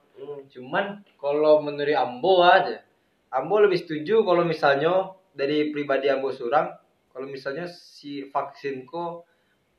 [0.53, 2.85] Cuman kalau menurut Ambo aja,
[3.33, 6.77] Ambo lebih setuju kalau misalnya dari pribadi Ambo seorang,
[7.15, 9.25] kalau misalnya si vaksin kok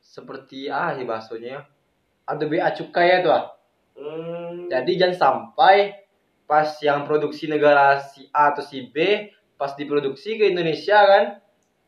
[0.01, 1.61] seperti ah ya bahasanya
[2.25, 3.45] ada bea cukai ya tuh ah.
[4.71, 6.00] Jadi jangan sampai
[6.51, 11.23] pas yang produksi negara si A atau si B pas diproduksi ke Indonesia kan,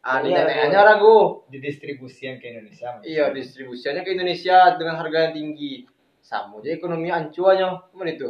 [0.08, 1.44] ah Iya, nenek-neneknya ragu.
[1.52, 5.84] didistribusikan ke Indonesia Iya, distribusinya ke Indonesia dengan harga yang tinggi.
[6.24, 8.30] Sama aja ekonomi ancuannya, gimana itu?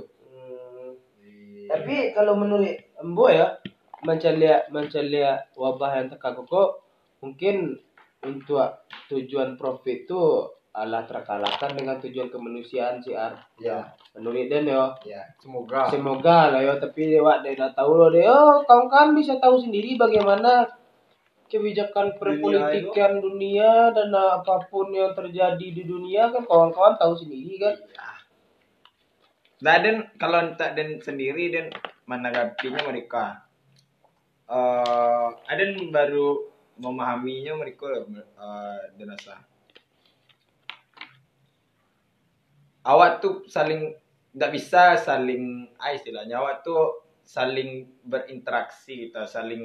[1.69, 3.61] Tapi kalau menurut Embo ya,
[4.01, 4.33] macam
[5.05, 6.69] lihat wabah yang teka kok
[7.21, 7.77] mungkin
[8.25, 10.23] untuk tujuan profit itu
[10.73, 13.37] adalah terkalahkan dengan tujuan kemanusiaan sih Ar.
[13.61, 14.89] Ya, Menurut Dan ya.
[15.05, 15.85] ya, semoga.
[15.93, 18.25] Semoga lah ya, tapi lewat dia dah tahu loh dia.
[18.25, 20.65] Oh, kawan-kawan bisa tahu sendiri bagaimana
[21.45, 27.77] kebijakan perpolitikan dunia, dan apa pun yang terjadi di dunia kan kawan-kawan tahu sendiri kan.
[29.61, 31.71] Nah, dan kalau tak dan sendiri dan
[32.03, 33.47] menanggapinya mereka
[34.43, 39.39] eh Aden baru memahaminya mereka eh dan rasa
[42.83, 43.95] awak tuh saling
[44.33, 49.63] nggak bisa saling ah istilahnya awak tuh saling berinteraksi gitu saling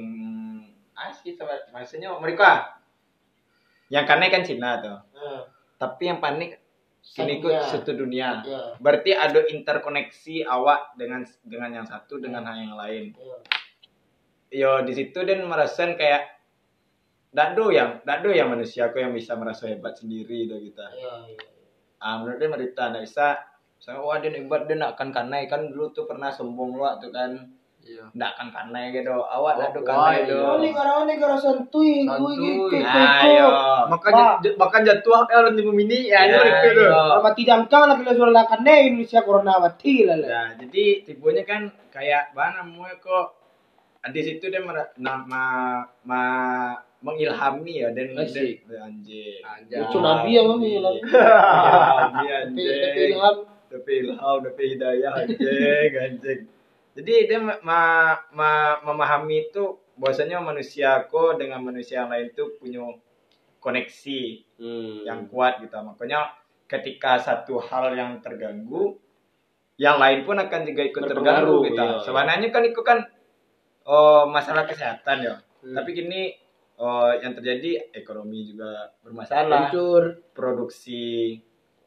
[0.93, 2.79] ah sama- maksudnya mereka
[3.89, 4.99] yang panik kan Cina tuh
[5.75, 6.59] tapi yang panik
[6.99, 7.63] kini Dunia.
[7.63, 8.61] satu dunia Ya.
[8.77, 13.05] Berarti ada interkoneksi awak dengan dengan yang satu dengan hal yang lain.
[14.51, 16.37] Yo di situ dan merasakan kayak
[17.31, 20.85] dado yang dado yang manusia aku yang bisa merasa hebat sendiri do kita.
[21.99, 23.35] Ah menurut dia merita nggak bisa.
[23.75, 27.11] Misalnya wah dia hebat dia nak kan kanai kan dulu tuh pernah sombong lu tuh
[27.11, 27.31] kan
[27.79, 28.05] Iya.
[28.11, 29.07] ndak kan kanai gitu.
[29.09, 30.35] Awak Oh, wah, kanai do.
[30.35, 30.45] iya.
[30.45, 32.35] Oh, negara negara santuy, Santuy.
[32.37, 33.49] gue Nah, yo.
[33.87, 34.25] Makanya
[34.59, 37.17] bahkan jatuh eh orang di bumi ini ya, Ya, itu iya.
[37.17, 40.27] mati jangkang lah bila suara lakan deh Indonesia corona mati lah lah.
[40.29, 43.25] Nah, jadi tipunya kan kayak mana namanya kok
[44.11, 45.43] di situ dia mer- na- ma,
[46.03, 46.21] ma,
[46.99, 48.59] mengilhami ya dan anjing.
[48.67, 49.79] Anjay.
[49.79, 50.95] Lucu Nabi yang mengilham.
[50.99, 52.67] Mengilhami Tapi anjing.
[52.83, 53.35] tapi ilham
[53.69, 56.41] Tapi ilham, tapi hidayah anjing, anjing.
[56.99, 57.81] Jadi dia ma, ma,
[58.35, 62.83] ma- memahami itu bahwasanya manusia kok dengan manusia yang lain tuh punya
[63.59, 64.21] koneksi
[65.07, 65.75] yang kuat gitu.
[65.79, 66.35] Makanya
[66.67, 68.99] ketika satu hal yang terganggu,
[69.79, 71.79] yang lain pun akan juga ikut terganggu gitu.
[71.79, 72.03] iya.
[72.03, 72.99] Sebenarnya kan itu kan
[73.87, 75.35] oh, masalah kesehatan ya.
[75.63, 75.75] Hmm.
[75.75, 76.35] Tapi gini
[76.79, 81.37] oh, yang terjadi ekonomi juga bermasalah, hancur produksi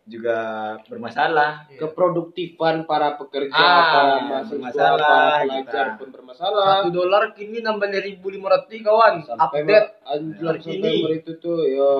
[0.02, 0.38] juga
[0.84, 1.70] bermasalah.
[1.72, 5.96] keproduktifan para pekerja, Ah, para mahasiswa, bermasalah, para pelajar gitu.
[5.96, 6.66] pun bermasalah.
[6.76, 9.14] Satu dolar kini nambah dari 1.500 kawan.
[9.22, 9.88] sampai Update.
[10.04, 10.92] anjir Terkini.
[10.98, 11.90] sampai itu tuh yo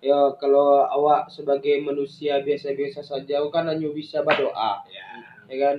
[0.00, 5.06] yo kalau awak sebagai manusia biasa-biasa saja kan hanya bisa berdoa Ya.
[5.46, 5.76] ya kan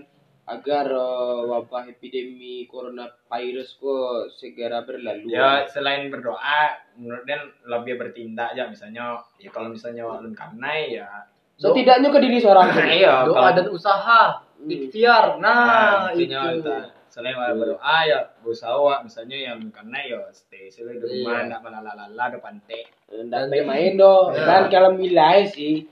[0.51, 5.31] agar eh, wabah epidemi coronavirus kok segera berlalu.
[5.31, 11.07] Ya selain berdoa, menurut dia lebih bertindak aja misalnya ya kalau misalnya ulun kanai ya
[11.55, 12.73] Setidaknya ke diri seorang.
[12.91, 14.21] Iya, Doa kalau- dan usaha,
[14.59, 15.37] ikhtiar.
[15.37, 16.25] Nah, itu.
[16.25, 18.71] intinya kita selain berdoa ya berusaha
[19.03, 21.47] misalnya yang karena ya stay selalu di rumah Iya.
[21.51, 24.31] nggak malalala di pantai Nggak pengen main dong.
[24.31, 24.41] Ya.
[24.47, 25.85] Dan kalau wilayah sih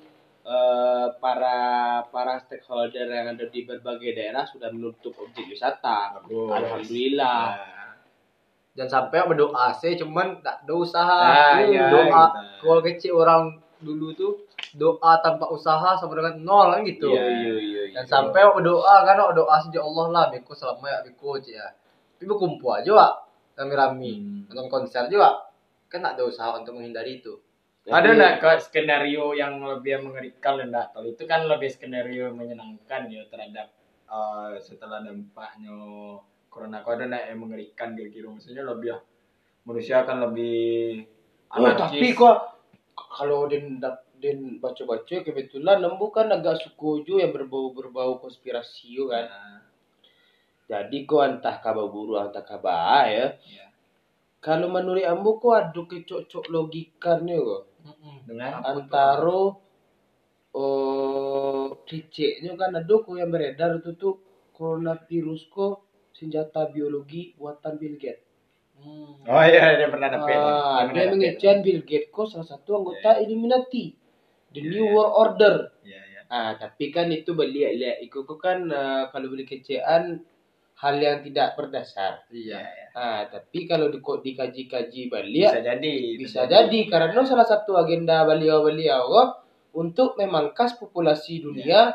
[0.50, 1.58] eh, para
[2.06, 6.18] para stakeholder yang ada di berbagai daerah sudah menutup objek wisata.
[6.18, 6.50] Bagus.
[6.52, 7.42] Alhamdulillah.
[7.54, 7.78] Nah,
[8.70, 11.20] Jangan sampai berdoa sih, cuman tak ada usaha.
[11.20, 12.64] Ah, Hmm, iya, doa gitu.
[12.64, 13.44] kalau kecil orang
[13.80, 14.34] dulu tuh
[14.74, 17.12] doa tanpa usaha sama dengan nol kan gitu.
[17.12, 17.82] Iya, iya, iya.
[17.92, 21.66] Dan sampai berdoa kan berdoa sejak Allah lah, beko selama ya beko ya.
[22.16, 23.14] Tapi berkumpul aja wak,
[23.56, 24.40] rame-rame, Hmm.
[24.48, 25.44] nonton konser juga.
[25.90, 27.36] Kan tak ada usaha untuk menghindari itu.
[27.98, 33.24] Ada nggak ke skenario yang lebih mengerikan enggak kalau itu kan lebih skenario menyenangkan ya
[33.32, 33.68] terhadap
[34.18, 35.76] eh, setelah dampaknya
[36.52, 38.96] corona kau ada nggak yang mengerikan kira-kira maksudnya lebih
[39.68, 40.58] manusia akan lebih
[41.50, 42.38] Oh, tapi kok
[43.18, 49.26] kalau dap- den baca-baca kebetulan lembu kan agak sukojo yang berbau-berbau konspirasi yo kan.
[49.26, 49.60] Nah,
[50.70, 53.28] Jadi kok entah kabar buruk entah kabar ya.
[53.58, 53.66] ya.
[54.46, 57.62] Kalau menurut ambu kok ada kecocok logikanya kok.
[58.28, 59.40] Dengan Antara
[60.54, 64.14] oh keceknya kan ada kok yang beredar itu tuh
[64.58, 65.74] coronavirus kok
[66.18, 68.26] senjata biologi buatan Bill Gates.
[69.28, 73.20] oh iya dia pernah dapet Ah, Dia dia mengejan Bill Gates kok salah satu anggota
[73.24, 73.86] Illuminati.
[74.50, 74.94] The Iya, New iya.
[74.96, 75.56] World Order.
[75.86, 76.22] Iya, iya.
[76.32, 80.04] Ah, tapi kan itu lihat Itu kok kan ah, kalau beli kecean
[80.80, 82.24] hal yang tidak berdasar.
[82.32, 82.64] Iya.
[82.96, 89.04] Ah, tapi kalau di, dikaji-kaji bisa balik jadi bisa jadi karena salah satu agenda beliau-beliau
[89.12, 89.30] kok
[89.76, 91.92] untuk memangkas populasi dunia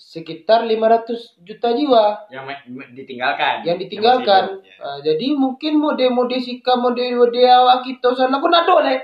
[0.00, 2.48] sekitar 500 juta jiwa yang
[2.96, 4.58] ditinggalkan yang ditinggalkan.
[4.58, 4.74] hidup, ya.
[4.80, 8.80] Ah, jadi mungkin mode-mode sikap mode-mode awak kita sana pun ada.
[8.80, 8.96] Nah,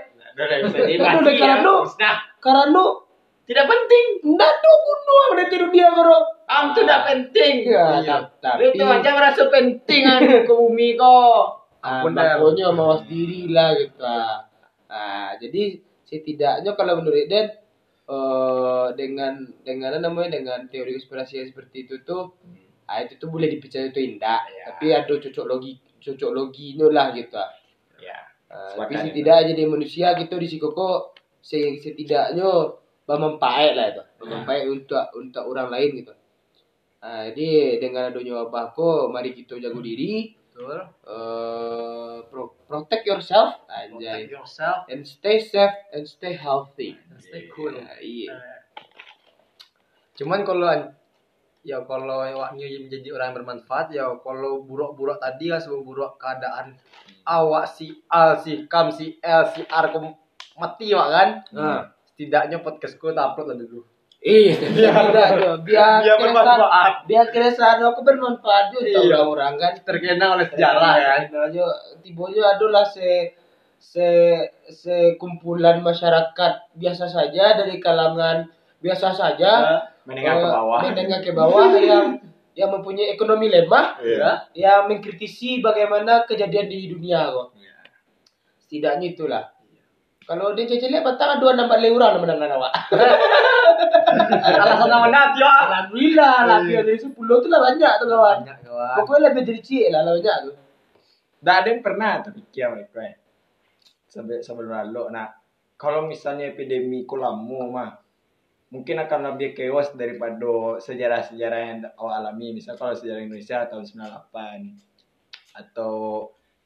[0.67, 1.41] bisa dimati deh, ya.
[1.41, 2.85] karena Nah, Karena
[3.47, 4.05] tidak penting
[4.35, 6.19] ndak ada kuno ada di dunia karo.
[6.47, 8.17] Am itu tidak penting Ya, Iya.
[8.39, 12.35] tapi itu aja merasa penting anu ke bumi kok Ah, Ampun dah.
[12.35, 14.01] makanya mawas diri lah gitu.
[14.01, 14.43] Ah,
[14.87, 17.47] Ah, jadi setidaknya kalau menurut Den
[18.07, 22.39] eh dengan dengan apa namanya dengan teori konspirasi yang seperti itu tuh
[22.87, 24.63] ah, itu tuh boleh dipercaya itu indah Ya.
[24.71, 27.51] tapi ada cocok logi cocok loginya lah gitu ah.
[27.99, 28.15] ya
[28.47, 29.03] Sepakat tapi ya.
[29.11, 30.99] setidaknya jadi manusia gitu di kok
[31.43, 32.47] setidaknya
[33.03, 36.15] bermanfaat lah itu bermanfaat untuk untuk orang lain gitu
[37.01, 40.33] Ah, jadi dengan adanya wabah kok mari kita jago diri.
[40.57, 40.81] Betul.
[41.05, 44.25] eh pro- protect yourself anjay.
[44.25, 44.79] Protect yourself.
[44.89, 46.97] and stay safe and stay healthy.
[47.13, 47.77] And Stay cool.
[47.77, 48.33] Ya, iya
[50.17, 50.73] Cuman kalau
[51.61, 56.73] ya kalau awaknya menjadi orang yang bermanfaat ya kalau buruk-buruk tadi kan sebelum buruk keadaan
[57.29, 59.87] awak si Al si Kam si L si R
[60.57, 61.29] mati wak kan?
[61.53, 61.83] Nah.
[62.17, 63.85] setidaknya podcastku tak upload lah dulu
[64.19, 65.55] Iya, tidak tuh.
[65.63, 66.93] Biar Biar keresahan, bermanfaat.
[67.07, 68.99] biar keresahan aku bermanfaat juga Iya.
[69.07, 69.73] orang-orang kan.
[69.81, 71.63] terkenang oleh sejarah kan Aja
[72.01, 73.37] tibonya adalah se
[73.77, 74.09] se
[74.67, 78.49] sekumpulan masyarakat biasa saja dari kalangan
[78.81, 82.19] biasa saja menengah ke eh, bawah menengah ke bawah yang
[82.57, 84.49] yang mempunyai ekonomi lemah Iya.
[84.57, 87.53] yang mengkritisi bagaimana kejadian di dunia kok.
[87.55, 87.75] Iya.
[88.59, 89.45] Setidaknya itulah.
[90.27, 92.75] Kalau dia cecil lihat batang dua nampak leuran menang awak.
[94.43, 96.83] alasan nama nanti ya Alhamdulillah lah Iya.
[96.83, 98.37] dari sepuluh tuh lah banyak tuh kawan.
[98.43, 100.55] banyak kawan Pokoknya lebih dari cik lah lah banyak tuh.
[101.47, 103.15] Nggak ada yang pernah terpikir mereka ya.
[104.11, 105.15] Sampai sampai lalu.
[105.15, 105.31] Nah,
[105.79, 107.95] kalau misalnya epidemi kolamu mah
[108.75, 112.51] mungkin akan lebih chaos daripada sejarah-sejarah yang awal alami.
[112.51, 114.75] Misal kalau sejarah Indonesia tahun 98
[115.55, 115.95] atau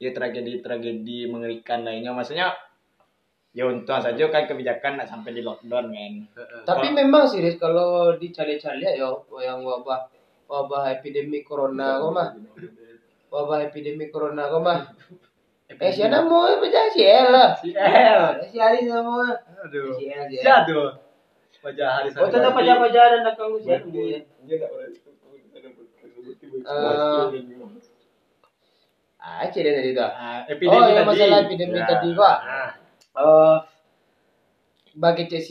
[0.01, 2.17] ya tragedi-tragedi mengerikan lainnya.
[2.17, 2.57] Maksudnya
[3.51, 6.13] ya untung saja kan kebijakan nggak sampai di lockdown kan.
[6.63, 10.07] Tapi memang sih Riz, kalau dicari-cari ya yang wabah
[10.47, 12.29] wabah epidemi corona kok mah.
[13.29, 14.81] Wabah epidemi corona kok mah.
[15.71, 17.55] Eh siapa mau baca si El lah.
[17.55, 19.31] si L Si Ali sama.
[19.63, 20.67] aduh Si El si El.
[20.67, 20.91] tuh
[21.63, 24.19] wajah hari Oh tetap baca-baca dan nak kamu siapa ya.
[24.45, 24.91] Dia nggak boleh
[29.21, 30.01] Ah, cik dia tadi tu.
[30.01, 31.85] Ah, Oh, yang masalah epidemi Ya.
[31.87, 32.37] tadi kok.
[33.11, 33.57] Eh,
[34.93, 35.49] bagi CC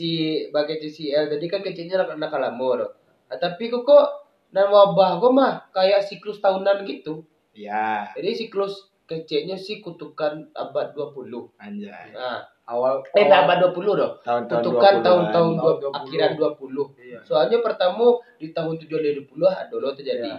[0.48, 2.84] bagi CCL tadi kan kecilnya nak nak kalamur.
[3.28, 4.06] Ah, tapi kok kok
[4.50, 7.24] dan wabah kok mah kayak siklus tahunan gitu.
[7.52, 11.50] Ya, Jadi siklus kecilnya sih kutukan abad 20.
[11.58, 12.14] anjay.
[12.14, 14.14] Nah, awal eh nah, abad 20 dong.
[14.22, 15.04] Tahun-tahun Kutukan 20-an.
[15.04, 15.98] tahun-tahun tahun dua- 20.
[15.98, 16.86] akhiran 20.
[16.96, 17.18] Iya.
[17.26, 18.06] Soalnya pertama
[18.38, 20.30] di tahun 720 ada lo terjadi.
[20.30, 20.38] Iya.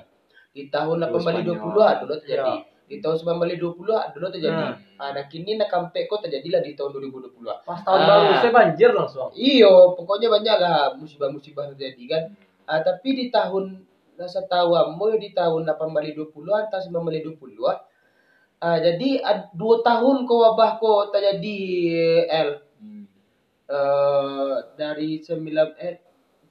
[0.52, 1.84] Di tahun Terus 1820 Spanyol.
[1.86, 2.56] ada lo terjadi.
[2.56, 2.71] Iya.
[2.92, 4.64] Di tahun 1920 ah, dulu terjadi.
[5.00, 7.48] Ah, nah kini nak comeback kok terjadilah di tahun 2020.
[7.48, 7.64] ah.
[7.64, 8.08] Pas tahun Ah.
[8.12, 9.32] baru saya banjir langsung.
[9.32, 12.24] Iyo, pokoknya banyak lah musibah-musibah terjadi kan.
[12.68, 13.80] Ah, tapi di tahun
[14.20, 16.28] rasa tahu amo di tahun 1820
[16.68, 17.80] atau 1920 ah.
[18.60, 21.60] Ah, jadi ad, dua tahun ko wabah ko terjadi
[22.28, 23.06] L Hmm.
[23.66, 25.96] eh dari sembilan eh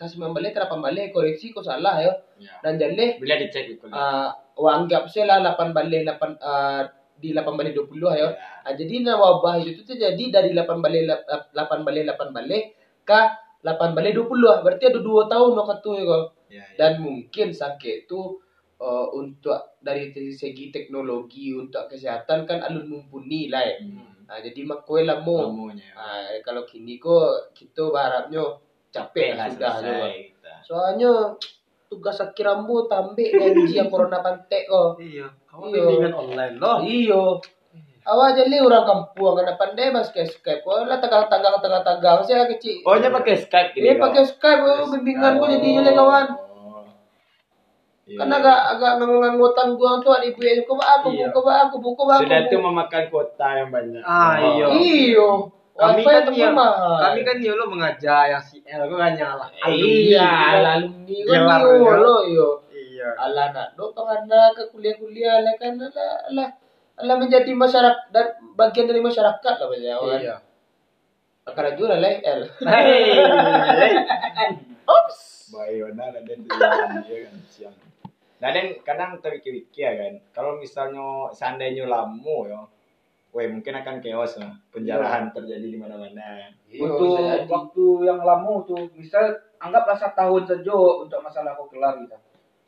[0.00, 2.56] tas sembilan balik terapan balik koreksi ko salah ya Ya.
[2.64, 3.84] dan jadi Bila dicek itu.
[3.92, 6.88] ah wah, anggap saya lah 8 balik 8 ah,
[7.20, 8.28] di 8 balik 20 ya Ya.
[8.64, 11.04] Ah, jadi nah wabah itu tuh terjadi dari 8 balik
[11.52, 12.64] 8 balik 8 balik
[13.04, 13.20] ke
[13.60, 14.58] 8 balik 20 ah.
[14.64, 16.64] berarti ada dua tahun no katu ya kok Ya, ya.
[16.80, 18.40] dan mungkin sakit itu
[19.12, 23.76] untuk dari segi teknologi untuk kesehatan kan alun mumpuni lah ya.
[23.76, 24.24] Hmm.
[24.24, 25.36] Nah, jadi makoi lah mo.
[25.52, 25.90] Lamunya.
[25.92, 28.40] Ah, kalau kini kok kita berharapnya
[28.90, 30.14] capek lah sudah selesai.
[30.66, 31.10] Soalnya
[31.90, 35.02] tugas sakit rambut tambah janji yang corona pantek kok.
[35.02, 35.26] Iya.
[35.50, 35.74] Kamu Iya.
[35.74, 36.78] bimbingan online loh.
[36.82, 37.22] Iyo.
[38.00, 40.64] Awak jadi orang kampung kan pandai mas ke Skype.
[40.64, 42.80] Oh lah tagang-tagang tagang-tagang saya kecil.
[42.82, 46.26] Oh, nya pakai Skype Ini pakai Skype oh, bimbingan gua jadinya lah kawan.
[46.32, 46.82] Oh.
[48.08, 48.18] Iya.
[48.24, 51.28] Kan agak agak nganggutan gua tuh di ibu aku aku Iya.
[51.28, 52.22] buku aku buku aku.
[52.24, 54.02] Sudah itu memakan kuota yang banyak.
[54.02, 54.66] Ah, iya.
[54.80, 55.28] Iyo.
[55.80, 57.00] Kami kan itu iya, mahal.
[57.00, 59.48] kami kan yo lo mengajar yang si L aku kan nyala.
[59.64, 61.96] Iya, alumni kan ya.
[61.96, 62.48] lo iyo.
[62.68, 63.16] Iya.
[63.16, 66.44] Ala nak do pangana ke kuliah-kuliah lah kan ala ala
[67.00, 70.20] ala menjadi masyarakat dan bagian dari masyarakat lah banyak kan.
[70.20, 70.36] Iya.
[71.48, 72.40] Karena juga lah L.
[75.50, 77.76] Bayona lah dan tujuan dia kan siang.
[78.40, 82.64] Nah dan kadang terpikir-pikir ya kan, kalau misalnya seandainya lamu ya,
[83.30, 86.50] weh mungkin akan chaos lah, penjarahan terjadi di mana-mana.
[86.66, 90.74] Untuk waktu yang lama tuh, misal anggaplah satu tahun saja
[91.06, 92.18] untuk masalah kau kelar kita.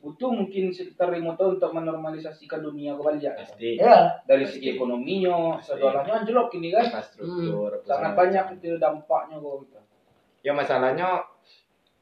[0.03, 3.39] Butuh mungkin sekitar lima tahun untuk menormalisasikan dunia kembali ya.
[3.39, 4.19] Pasti Ya.
[4.27, 4.59] Dari Pasti.
[4.59, 6.91] segi ekonominya, segalanya anjlok ini kan.
[6.91, 7.71] infrastruktur.
[7.79, 9.81] apa Sangat banyak itu dampaknya kok kita.
[10.43, 11.23] Ya masalahnya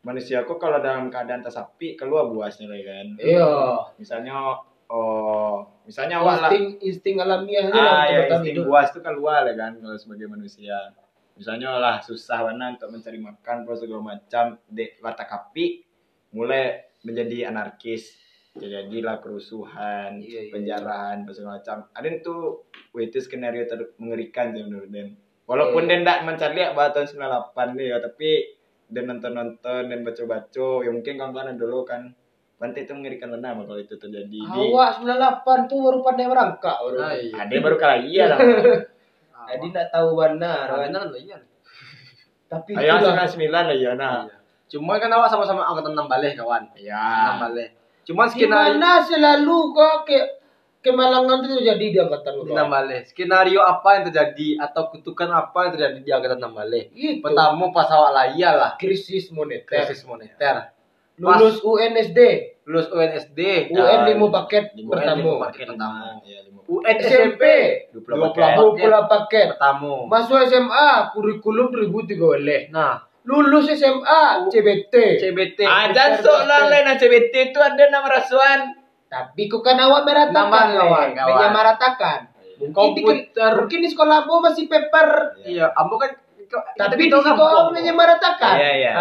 [0.00, 3.06] manusia kok kalau dalam keadaan tersapi keluar buasnya kan.
[3.20, 3.52] Iya.
[4.00, 8.66] Misalnya oh misalnya awak lah Insting insting alamiahnya ah, ya, insting hidup.
[8.66, 10.76] buas itu keluar lah kan kalau sebagai manusia
[11.34, 15.86] misalnya lah susah mana untuk mencari makan apa segala macam dek watak kapi
[16.30, 18.18] mulai menjadi anarkis
[18.50, 20.50] terjadilah kerusuhan Iya, iya.
[20.50, 22.36] penjarahan apa segala macam ada itu
[22.92, 25.14] itu skenario ter- mengerikan sih menurut Den
[25.46, 25.90] walaupun Iya.
[25.90, 27.06] Den tidak mencari bahwa tahun
[27.56, 28.30] 98 nih ya tapi
[28.90, 32.10] Dan nonton-nonton dan baca-baca ya mungkin kawan-kawan dulu kan
[32.60, 36.96] Pantai itu mengerikan benar kalau itu terjadi di Awak 98 tuh baru pandai merangkak baru.
[37.00, 37.32] Nah, iya.
[37.40, 38.38] ada baru kali iya lah
[39.50, 40.84] Jadi nak tahu benar Nah, kan.
[40.92, 41.38] benar lah iya.
[42.52, 43.24] Tapi Ayo itulah.
[43.24, 44.28] 99 lah ya nah.
[44.28, 44.36] Iya.
[44.76, 46.62] Cuma kan awak sama-sama angkatan 6 balik kawan.
[46.76, 47.40] Ya.
[47.40, 47.68] 6 balik.
[48.04, 50.18] Cuma skenario Gimana selalu kok ke
[50.84, 53.02] kemalangan itu terjadi di angkatan di 6 balik.
[53.08, 56.84] Skenario apa yang terjadi atau kutukan apa yang terjadi di angkatan 6 balik?
[56.92, 57.24] Itu.
[57.24, 59.88] Pertama pas awak lah iyalah krisis moneter.
[59.88, 60.76] krisis moneter.
[61.20, 62.18] Lulus UNSD,
[62.64, 64.96] Lulus UNSD, UN dan 5 paket Lima
[65.44, 66.16] paket pertama.
[66.24, 67.42] Ya, lima UN SMP
[67.92, 68.56] 20 20 paket.
[68.88, 69.46] 20 paket.
[69.52, 69.92] pertama.
[70.08, 72.60] Masuk SMA kurikulum 2003 boleh.
[72.72, 74.94] Nah, Lulus SMA CBT.
[75.20, 75.60] CBT.
[75.68, 78.80] Ajan sok lah lain CBT itu ada nama rasuan.
[79.10, 82.20] Tapi kok kan awak meratakan kawan, kawan.
[82.60, 83.52] Mungkin di, Komputer.
[83.56, 85.08] mungkin di sekolahmu masih paper.
[85.42, 86.12] Iya, ambo kan
[86.76, 88.54] Tapi di sekolah menyamaratakan.
[88.56, 88.92] Iya iya.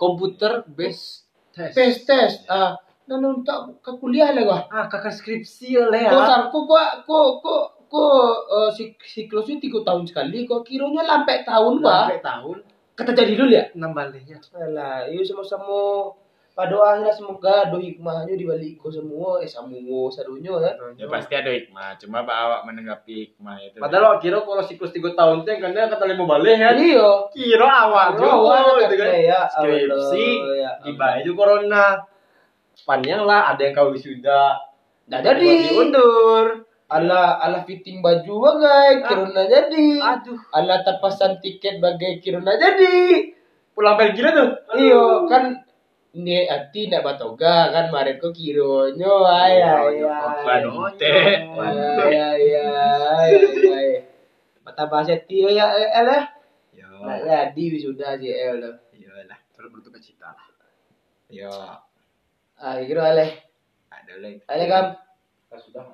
[0.00, 0.02] Ah.
[0.02, 1.76] Komputer based test.
[1.76, 2.72] tes tes ah
[3.04, 6.08] dan untuk ke kuliah lah gua Ah, kakak skripsi lah ya.
[6.08, 8.16] kok sangku kok kok kok kok
[8.48, 12.56] eh, sik siklusnya tiga tahun sekali kok kiranya lampai tahun gua Sampai tahun
[12.96, 14.36] kata jadi dulu ya 6 baliknya.
[14.52, 16.12] Alah, yuk sama-sama
[16.50, 21.48] pada akhirnya semoga do hikmahnya di balik semua eh semua sadunya ya Ya pasti ada
[21.48, 23.78] hikmah, cuma pak awak menanggapi hikmah itu.
[23.78, 26.74] Padahal awak kira kalau siklus 3 tahun teh kan dia kata lima balik kan.
[26.76, 29.08] iya Kira awal Kira awal juga gitu kan.
[29.14, 31.84] ya, Skripsi Allah, ya tiba itu corona.
[32.82, 34.56] Panjang lah ada yang kau wisuda.
[35.06, 35.50] Nggak jadi.
[35.70, 36.46] Diundur.
[36.90, 43.30] ala ala fitting baju bagai kiruna jadi Aduh, ala tapasan tiket bagai kiruna jadi
[43.78, 44.48] pulang pel gila tuh.
[44.74, 45.54] Iyo kan
[46.10, 51.12] ini arti nak batoga kan kemarin kok kironyo ay ay ay Bante.
[52.10, 53.90] ay ay
[54.60, 56.24] mata bahasa tio ya el lah
[56.70, 57.46] Ya.
[57.50, 59.38] jadi wisuda si el lah Iyalah.
[59.56, 60.46] Terus bertukar cita lah.
[61.30, 61.48] Ya.
[62.56, 63.26] ah kira ale
[63.88, 64.38] Ada lagi.
[64.44, 64.86] ale kam
[65.56, 65.84] sudah.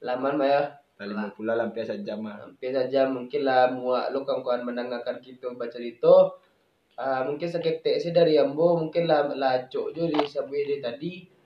[0.00, 0.62] laman mah ya
[0.96, 2.40] Lima pula lampian sejam mah.
[2.40, 6.14] hampir saja mungkin lah muak lo kawan-kawan mendengarkan kita baca itu
[6.96, 11.36] Ah, mungkin sakit sih dari ambo mungkin lah lah cok jo di sabwe dia tadi.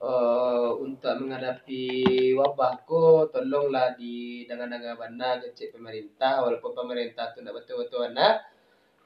[0.00, 1.84] Eh, untuk menghadapi
[2.32, 6.42] wabah ko tolonglah di dengan-dengan bana kecil pemerintah.
[6.42, 8.48] Walaupun pemerintah tu nak betul-betul anak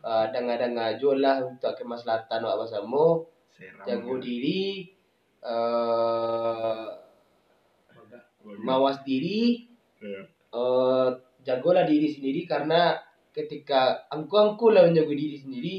[0.07, 3.27] uh, dengan-dengan jualah untuk kemaslahatan awak bersama
[3.83, 4.87] jago diri
[5.43, 6.95] uh,
[8.63, 9.67] mawas diri.
[9.99, 10.21] Iya.
[10.55, 11.09] uh,
[11.45, 12.97] jagolah diri sendiri karena
[13.35, 15.77] ketika angku-angku lah menjaga diri sendiri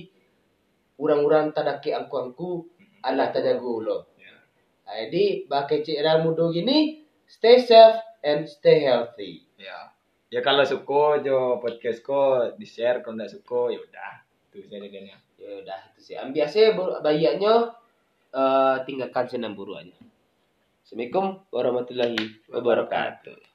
[1.00, 2.68] orang-orang tak dake angku-angku
[3.00, 3.98] Allah tak jaga lo.
[4.20, 4.36] Ya.
[5.08, 9.48] Jadi pakai cik muda gini stay safe and stay healthy.
[9.56, 9.96] Ya.
[10.34, 14.14] Ya kalau suka jo podcast ko di share kalau tidak suka ya udah.
[14.52, 15.18] Itu saja dia.
[15.40, 16.16] Ya udah itu sih.
[16.18, 17.72] Biasa bayaknya
[18.34, 19.96] uh, tinggalkan senam buruannya.
[20.82, 23.55] Assalamualaikum warahmatullahi wabarakatuh.